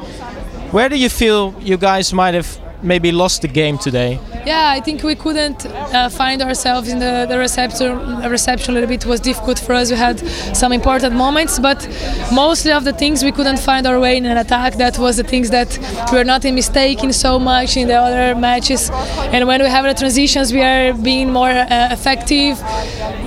Where 0.73 0.89
do 0.89 0.97
you 0.97 1.09
feel 1.09 1.55
you 1.61 1.77
guys 1.77 2.13
might 2.13 2.35
have 2.35 2.49
maybe 2.83 3.13
lost 3.13 3.43
the 3.43 3.49
game 3.49 3.79
today? 3.79 4.19
Yeah, 4.47 4.71
I 4.71 4.81
think 4.81 5.03
we 5.03 5.15
couldn't 5.15 5.67
uh, 5.67 6.09
find 6.09 6.41
ourselves 6.43 6.89
in 6.89 6.99
the, 6.99 7.27
the 7.29 7.39
reception. 7.39 8.21
reception 8.31 8.71
a 8.71 8.75
little 8.75 8.89
bit 8.89 9.05
was 9.07 9.21
difficult 9.21 9.59
for 9.59 9.73
us. 9.73 9.91
We 9.91 9.97
had 9.97 10.21
some 10.55 10.73
important 10.73 11.15
moments, 11.15 11.59
but 11.59 11.89
mostly 12.33 12.73
of 12.73 12.85
the 12.85 12.93
things 12.93 13.25
we 13.25 13.33
couldn't 13.33 13.59
find 13.59 13.87
our 13.87 13.99
way 13.99 14.17
in 14.17 14.27
an 14.27 14.37
attack. 14.37 14.75
That 14.75 14.99
was 14.99 15.17
the 15.17 15.25
things 15.25 15.51
that 15.51 15.79
we 16.13 16.19
were 16.19 16.25
not 16.25 16.45
mistaking 16.45 17.13
so 17.13 17.39
much 17.39 17.77
in 17.77 17.89
the 17.89 17.97
other 17.97 18.39
matches. 18.39 18.91
And 19.35 19.49
when 19.49 19.63
we 19.63 19.69
have 19.69 19.85
the 19.85 19.95
transitions, 19.95 20.53
we 20.53 20.63
are 20.63 20.93
being 20.93 21.33
more 21.33 21.51
uh, 21.51 21.89
effective. 21.91 22.61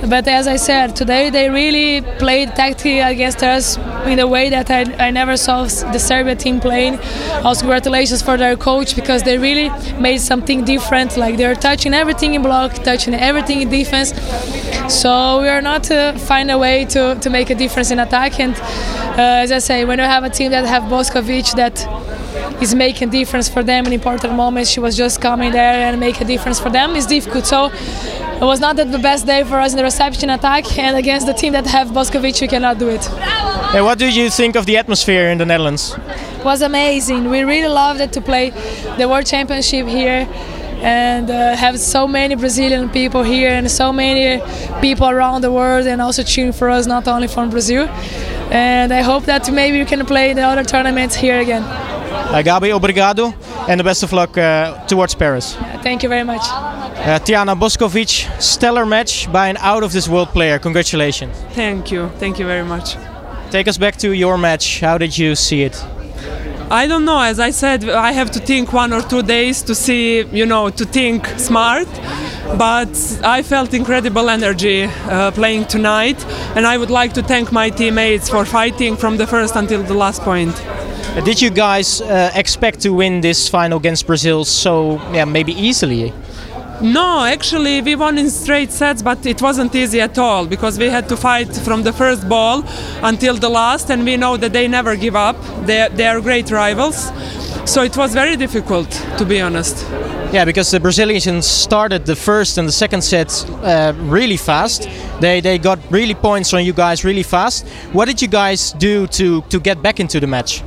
But 0.08 0.26
as 0.28 0.46
I 0.46 0.56
said, 0.56 0.96
today 0.96 1.28
they 1.28 1.50
really 1.50 2.00
played 2.18 2.54
tactically 2.54 3.00
against 3.00 3.42
us 3.42 3.76
in 4.06 4.18
a 4.18 4.26
way 4.26 4.48
that 4.48 4.70
I, 4.70 4.82
I 5.08 5.10
never 5.10 5.36
saw 5.36 5.64
the 5.64 5.98
Serbia 5.98 6.36
team 6.36 6.60
playing. 6.60 6.98
Also, 7.44 7.60
congratulations 7.62 8.22
for 8.22 8.36
their 8.36 8.56
coach 8.56 8.94
because 8.96 9.22
they 9.22 9.36
really 9.36 9.49
made 9.98 10.20
something 10.20 10.64
different. 10.64 11.16
Like 11.16 11.36
they're 11.36 11.54
touching 11.54 11.94
everything 11.94 12.34
in 12.34 12.42
block, 12.42 12.72
touching 12.84 13.14
everything 13.14 13.62
in 13.62 13.68
defense. 13.68 14.12
So 14.88 15.40
we 15.40 15.48
are 15.48 15.62
not 15.62 15.84
to 15.84 16.14
find 16.18 16.50
a 16.50 16.58
way 16.58 16.84
to, 16.86 17.16
to 17.20 17.30
make 17.30 17.50
a 17.50 17.54
difference 17.54 17.90
in 17.90 17.98
attack. 17.98 18.40
And 18.40 18.54
uh, 18.54 19.44
as 19.44 19.52
I 19.52 19.58
say, 19.58 19.84
when 19.84 19.98
you 19.98 20.04
have 20.04 20.24
a 20.24 20.30
team 20.30 20.50
that 20.52 20.64
have 20.66 20.84
Boskovic 20.84 21.54
that 21.56 21.76
is 22.62 22.74
making 22.74 23.10
difference 23.10 23.48
for 23.48 23.62
them 23.62 23.86
in 23.86 23.92
important 23.92 24.34
moments, 24.34 24.70
she 24.70 24.80
was 24.80 24.96
just 24.96 25.20
coming 25.20 25.52
there 25.52 25.74
and 25.86 25.98
make 25.98 26.20
a 26.20 26.24
difference 26.24 26.58
for 26.60 26.70
them. 26.70 26.96
It's 26.96 27.06
difficult. 27.06 27.46
So 27.46 27.70
it 28.40 28.46
was 28.46 28.60
not 28.60 28.76
the 28.76 28.98
best 28.98 29.26
day 29.26 29.44
for 29.44 29.58
us 29.60 29.72
in 29.72 29.76
the 29.76 29.84
reception 29.84 30.30
attack, 30.30 30.78
and 30.78 30.96
against 30.96 31.26
the 31.26 31.34
team 31.34 31.52
that 31.52 31.66
have 31.66 31.88
Boskovic, 31.88 32.40
we 32.40 32.48
cannot 32.48 32.78
do 32.78 32.88
it. 32.88 33.08
And 33.72 33.84
what 33.84 33.98
do 33.98 34.06
you 34.08 34.30
think 34.30 34.56
of 34.56 34.66
the 34.66 34.76
atmosphere 34.76 35.30
in 35.30 35.38
the 35.38 35.46
Netherlands? 35.46 35.94
It 36.38 36.44
was 36.44 36.60
amazing. 36.60 37.30
We 37.30 37.44
really 37.44 37.68
loved 37.68 38.00
it 38.00 38.12
to 38.14 38.20
play 38.20 38.50
the 38.98 39.08
World 39.08 39.26
Championship 39.26 39.86
here 39.86 40.26
and 40.82 41.30
uh, 41.30 41.54
have 41.54 41.78
so 41.78 42.08
many 42.08 42.34
Brazilian 42.34 42.88
people 42.88 43.22
here 43.22 43.50
and 43.50 43.70
so 43.70 43.92
many 43.92 44.42
people 44.80 45.08
around 45.08 45.42
the 45.42 45.52
world 45.52 45.86
and 45.86 46.02
also 46.02 46.24
cheering 46.24 46.52
for 46.52 46.68
us, 46.68 46.86
not 46.86 47.06
only 47.06 47.28
from 47.28 47.50
Brazil. 47.50 47.86
And 48.50 48.92
I 48.92 49.02
hope 49.02 49.26
that 49.26 49.48
maybe 49.52 49.78
we 49.78 49.84
can 49.84 50.04
play 50.04 50.32
the 50.32 50.42
other 50.42 50.64
tournaments 50.64 51.14
here 51.14 51.38
again. 51.38 51.62
Uh, 51.62 52.42
Gabi, 52.44 52.72
obrigado, 52.72 53.32
and 53.68 53.78
the 53.78 53.84
best 53.84 54.02
of 54.02 54.12
luck 54.12 54.36
uh, 54.36 54.84
towards 54.86 55.14
Paris. 55.14 55.54
Thank 55.82 56.02
you 56.02 56.08
very 56.08 56.24
much. 56.24 56.42
Uh, 56.42 57.20
Tiana 57.20 57.54
Boskovic, 57.56 58.40
stellar 58.40 58.84
match 58.84 59.30
by 59.32 59.46
an 59.48 59.58
out 59.58 59.84
of 59.84 59.92
this 59.92 60.08
world 60.08 60.28
player. 60.30 60.58
Congratulations. 60.58 61.36
Thank 61.54 61.92
you. 61.92 62.08
Thank 62.18 62.40
you 62.40 62.46
very 62.46 62.64
much. 62.64 62.96
Take 63.50 63.66
us 63.66 63.78
back 63.78 63.96
to 63.96 64.12
your 64.12 64.38
match. 64.38 64.80
How 64.80 64.96
did 64.96 65.18
you 65.18 65.34
see 65.34 65.62
it? 65.62 65.84
I 66.70 66.86
don't 66.86 67.04
know. 67.04 67.20
As 67.20 67.40
I 67.40 67.50
said, 67.50 67.88
I 67.88 68.12
have 68.12 68.30
to 68.30 68.38
think 68.38 68.72
one 68.72 68.92
or 68.92 69.02
two 69.02 69.22
days 69.22 69.60
to 69.62 69.74
see, 69.74 70.20
you 70.20 70.46
know, 70.46 70.70
to 70.70 70.84
think 70.84 71.26
smart. 71.36 71.88
But 72.56 72.94
I 73.24 73.42
felt 73.42 73.74
incredible 73.74 74.30
energy 74.30 74.84
uh, 74.84 75.32
playing 75.32 75.64
tonight, 75.64 76.24
and 76.54 76.64
I 76.64 76.78
would 76.78 76.90
like 76.90 77.12
to 77.14 77.22
thank 77.22 77.50
my 77.50 77.70
teammates 77.70 78.28
for 78.28 78.44
fighting 78.44 78.96
from 78.96 79.16
the 79.16 79.26
first 79.26 79.56
until 79.56 79.82
the 79.82 79.94
last 79.94 80.22
point. 80.22 80.54
Did 81.24 81.42
you 81.42 81.50
guys 81.50 82.00
uh, 82.00 82.30
expect 82.36 82.80
to 82.82 82.90
win 82.90 83.20
this 83.20 83.48
final 83.48 83.78
against 83.78 84.06
Brazil 84.06 84.44
so, 84.44 85.00
yeah, 85.12 85.24
maybe 85.24 85.52
easily? 85.52 86.12
No, 86.82 87.24
actually, 87.26 87.82
we 87.82 87.94
won 87.94 88.16
in 88.16 88.30
straight 88.30 88.72
sets, 88.72 89.02
but 89.02 89.26
it 89.26 89.42
wasn't 89.42 89.74
easy 89.74 90.00
at 90.00 90.16
all 90.18 90.46
because 90.46 90.78
we 90.78 90.86
had 90.86 91.08
to 91.10 91.16
fight 91.16 91.54
from 91.54 91.82
the 91.82 91.92
first 91.92 92.26
ball 92.26 92.64
until 93.02 93.34
the 93.34 93.50
last, 93.50 93.90
and 93.90 94.02
we 94.02 94.16
know 94.16 94.38
that 94.38 94.54
they 94.54 94.66
never 94.66 94.96
give 94.96 95.14
up. 95.14 95.36
They, 95.66 95.88
they 95.92 96.06
are 96.06 96.20
great 96.22 96.50
rivals. 96.50 97.12
So 97.66 97.82
it 97.82 97.96
was 97.96 98.14
very 98.14 98.34
difficult, 98.36 98.90
to 99.18 99.26
be 99.26 99.42
honest. 99.42 99.86
Yeah, 100.32 100.46
because 100.46 100.70
the 100.70 100.80
Brazilians 100.80 101.46
started 101.46 102.06
the 102.06 102.16
first 102.16 102.56
and 102.56 102.66
the 102.66 102.72
second 102.72 103.02
set 103.02 103.44
uh, 103.62 103.92
really 103.96 104.38
fast. 104.38 104.88
They, 105.20 105.40
they 105.40 105.58
got 105.58 105.78
really 105.90 106.14
points 106.14 106.54
on 106.54 106.64
you 106.64 106.72
guys 106.72 107.04
really 107.04 107.22
fast. 107.22 107.68
What 107.92 108.06
did 108.06 108.22
you 108.22 108.28
guys 108.28 108.72
do 108.72 109.06
to, 109.08 109.42
to 109.42 109.60
get 109.60 109.82
back 109.82 110.00
into 110.00 110.18
the 110.18 110.26
match? 110.26 110.62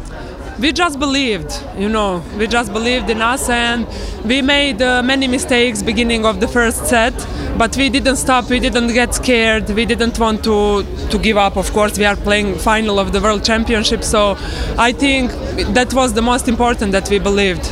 We 0.60 0.72
just 0.72 1.00
believed 1.00 1.52
you 1.78 1.90
know 1.90 2.24
we 2.38 2.46
just 2.46 2.72
believed 2.72 3.10
in 3.10 3.22
us 3.22 3.50
and 3.50 3.88
we 4.26 4.42
made 4.42 4.82
uh, 4.82 5.02
many 5.02 5.28
mistakes 5.28 5.82
beginning 5.82 6.26
of 6.26 6.40
the 6.40 6.48
first 6.48 6.86
set 6.86 7.14
but 7.58 7.76
we 7.76 7.90
didn't 7.90 8.18
stop 8.18 8.50
we 8.50 8.60
didn't 8.60 8.94
get 8.94 9.14
scared 9.16 9.68
we 9.72 9.86
didn't 9.86 10.18
want 10.20 10.44
to 10.44 10.84
to 11.10 11.18
give 11.20 11.38
up. 11.38 11.58
Of 11.58 11.72
course 11.74 11.98
we 11.98 12.06
are 12.06 12.16
playing 12.16 12.56
final 12.56 13.00
of 13.00 13.12
the 13.12 13.20
world 13.20 13.44
championship 13.44 14.04
so 14.04 14.36
i 14.78 14.92
think 14.92 15.32
that 15.74 15.94
was 15.94 16.14
the 16.14 16.22
most 16.22 16.48
important 16.48 16.92
that 16.92 17.10
we 17.10 17.20
believed. 17.20 17.66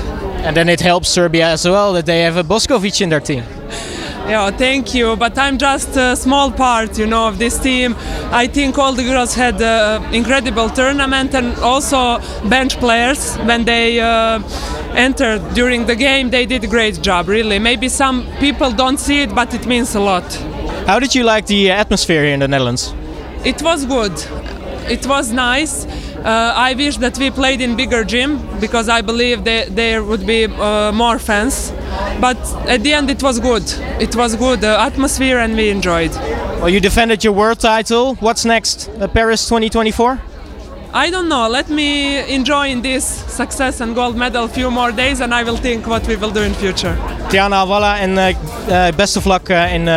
And 0.45 0.57
then 0.57 0.69
it 0.69 0.81
helps 0.81 1.09
serbia 1.09 1.47
as 1.47 1.65
well 1.65 1.93
that 1.93 2.05
they 2.05 2.21
have 2.21 2.37
a 2.37 2.43
boskovic 2.43 2.99
in 3.01 3.09
their 3.09 3.19
team 3.19 3.43
yeah, 4.27 4.51
thank 4.51 4.93
you. 4.93 5.15
But 5.15 5.37
I'm 5.37 5.57
just 5.57 5.95
a 5.97 6.15
small 6.15 6.51
part, 6.51 6.97
you 6.97 7.07
know, 7.07 7.27
of 7.27 7.37
this 7.37 7.59
team. 7.59 7.95
I 8.31 8.47
think 8.47 8.77
all 8.77 8.93
the 8.93 9.03
girls 9.03 9.33
had 9.33 9.61
an 9.61 10.13
incredible 10.13 10.69
tournament, 10.69 11.33
and 11.33 11.57
also 11.59 12.19
bench 12.49 12.77
players 12.77 13.35
when 13.37 13.65
they 13.65 13.99
uh, 13.99 14.39
entered 14.95 15.41
during 15.53 15.85
the 15.85 15.95
game, 15.95 16.29
they 16.29 16.45
did 16.45 16.63
a 16.63 16.67
great 16.67 17.01
job. 17.01 17.27
Really, 17.27 17.59
maybe 17.59 17.89
some 17.89 18.25
people 18.39 18.71
don't 18.71 18.99
see 18.99 19.23
it, 19.23 19.35
but 19.35 19.53
it 19.53 19.65
means 19.65 19.95
a 19.95 19.99
lot. 19.99 20.23
How 20.87 20.99
did 20.99 21.13
you 21.15 21.23
like 21.23 21.47
the 21.47 21.71
atmosphere 21.71 22.23
here 22.23 22.33
in 22.33 22.39
the 22.39 22.47
Netherlands? 22.47 22.93
It 23.43 23.61
was 23.61 23.85
good. 23.85 24.13
It 24.89 25.05
was 25.07 25.31
nice. 25.31 25.85
Uh, 25.85 26.53
I 26.55 26.73
wish 26.75 26.97
that 26.97 27.17
we 27.17 27.31
played 27.31 27.61
in 27.61 27.75
bigger 27.75 28.03
gym 28.03 28.39
because 28.59 28.89
I 28.89 29.01
believe 29.01 29.43
that 29.45 29.75
there 29.75 30.03
would 30.03 30.25
be 30.25 30.45
uh, 30.45 30.91
more 30.91 31.17
fans. 31.17 31.71
But 32.19 32.37
at 32.67 32.83
the 32.83 32.93
end, 32.93 33.09
it 33.09 33.21
was 33.23 33.39
good. 33.39 33.63
It 33.99 34.15
was 34.15 34.35
good 34.35 34.61
the 34.61 34.79
atmosphere, 34.79 35.39
and 35.39 35.55
we 35.55 35.69
enjoyed. 35.69 36.11
Well, 36.59 36.69
you 36.69 36.79
defended 36.79 37.23
your 37.23 37.33
world 37.33 37.59
title. 37.59 38.15
What's 38.19 38.45
next? 38.45 38.89
Uh, 38.99 39.07
Paris 39.07 39.47
2024? 39.47 40.19
I 40.93 41.09
don't 41.09 41.27
know. 41.27 41.47
Let 41.49 41.69
me 41.69 42.19
enjoy 42.33 42.67
in 42.69 42.81
this 42.81 43.05
success 43.27 43.81
and 43.81 43.95
gold 43.95 44.15
medal 44.15 44.43
a 44.43 44.47
few 44.47 44.69
more 44.69 44.91
days, 44.91 45.21
and 45.21 45.33
I 45.33 45.43
will 45.43 45.57
think 45.57 45.87
what 45.87 46.05
we 46.07 46.17
will 46.17 46.31
do 46.31 46.41
in 46.41 46.53
future. 46.53 46.97
Tiana 47.29 47.55
Alwala 47.55 47.97
en 47.97 48.17
uh, 48.17 48.33
uh, 48.69 48.91
best 48.95 49.17
of 49.17 49.25
luck 49.25 49.49
uh, 49.49 49.73
in, 49.73 49.87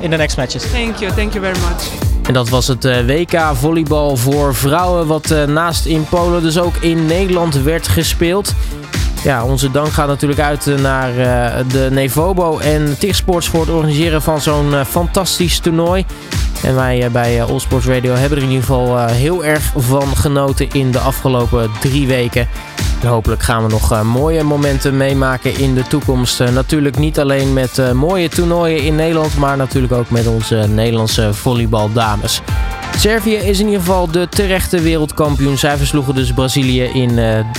in 0.00 0.10
the 0.10 0.16
next 0.16 0.36
matches. 0.36 0.64
Thank 0.64 1.00
you. 1.00 1.10
Thank 1.10 1.34
you 1.34 1.40
very 1.40 1.58
much. 1.58 2.02
En 2.26 2.32
dat 2.32 2.48
was 2.48 2.66
het 2.66 2.84
WK 2.84 3.40
volleybal 3.52 4.16
voor 4.16 4.54
vrouwen, 4.54 5.06
wat 5.06 5.34
naast 5.46 5.86
in 5.86 6.04
Polen 6.08 6.42
dus 6.42 6.58
ook 6.58 6.76
in 6.76 7.06
Nederland 7.06 7.54
werd 7.62 7.88
gespeeld. 7.88 8.54
Ja, 9.24 9.44
onze 9.44 9.70
dank 9.70 9.92
gaat 9.92 10.06
natuurlijk 10.06 10.40
uit 10.40 10.80
naar 10.80 11.12
de 11.68 11.88
Nevobo 11.90 12.58
en 12.58 12.98
Tigsports 12.98 13.48
voor 13.48 13.60
het 13.60 13.70
organiseren 13.70 14.22
van 14.22 14.40
zo'n 14.40 14.74
fantastisch 14.86 15.58
toernooi. 15.58 16.04
En 16.62 16.74
wij 16.74 17.10
bij 17.12 17.42
All 17.42 17.58
Sports 17.58 17.86
Radio 17.86 18.12
hebben 18.12 18.38
er 18.38 18.44
in 18.44 18.50
ieder 18.50 18.64
geval 18.64 19.06
heel 19.06 19.44
erg 19.44 19.72
van 19.76 20.16
genoten 20.16 20.70
in 20.70 20.90
de 20.90 20.98
afgelopen 20.98 21.70
drie 21.80 22.06
weken. 22.06 22.48
En 23.02 23.08
hopelijk 23.08 23.42
gaan 23.42 23.62
we 23.62 23.70
nog 23.70 24.02
mooie 24.02 24.42
momenten 24.42 24.96
meemaken 24.96 25.58
in 25.58 25.74
de 25.74 25.82
toekomst. 25.82 26.38
natuurlijk 26.38 26.98
niet 26.98 27.18
alleen 27.18 27.52
met 27.52 27.92
mooie 27.92 28.28
toernooien 28.28 28.82
in 28.82 28.94
Nederland, 28.94 29.36
maar 29.36 29.56
natuurlijk 29.56 29.92
ook 29.92 30.10
met 30.10 30.26
onze 30.26 30.56
Nederlandse 30.68 31.34
volleybaldames. 31.34 32.42
Servië 32.98 33.34
is 33.34 33.58
in 33.58 33.64
ieder 33.66 33.80
geval 33.80 34.10
de 34.10 34.28
terechte 34.28 34.80
wereldkampioen. 34.80 35.58
Zij 35.58 35.76
versloegen 35.76 36.14
dus 36.14 36.32
Brazilië 36.32 36.82
in 36.82 37.14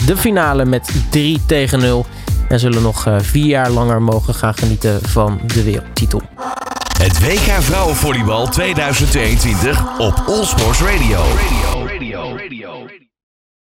de 0.06 0.18
finale 0.18 0.66
met 0.66 0.90
3 1.10 1.42
tegen 1.46 1.80
0. 1.80 2.06
En 2.50 2.60
zullen 2.60 2.82
nog 2.82 3.08
vier 3.18 3.46
jaar 3.46 3.70
langer 3.70 4.02
mogen 4.02 4.34
gaan 4.34 4.54
genieten 4.54 5.00
van 5.02 5.40
de 5.54 5.64
wereldtitel. 5.64 6.22
Het 6.98 7.20
WK 7.20 7.62
Vrouwenvolleybal 7.62 8.48
2022 8.48 10.00
op 10.00 10.24
All 10.28 10.46
Sports 10.46 10.82
Radio. 10.82 11.20
radio, 11.20 11.88
radio, 11.88 12.38
radio. 12.38 13.05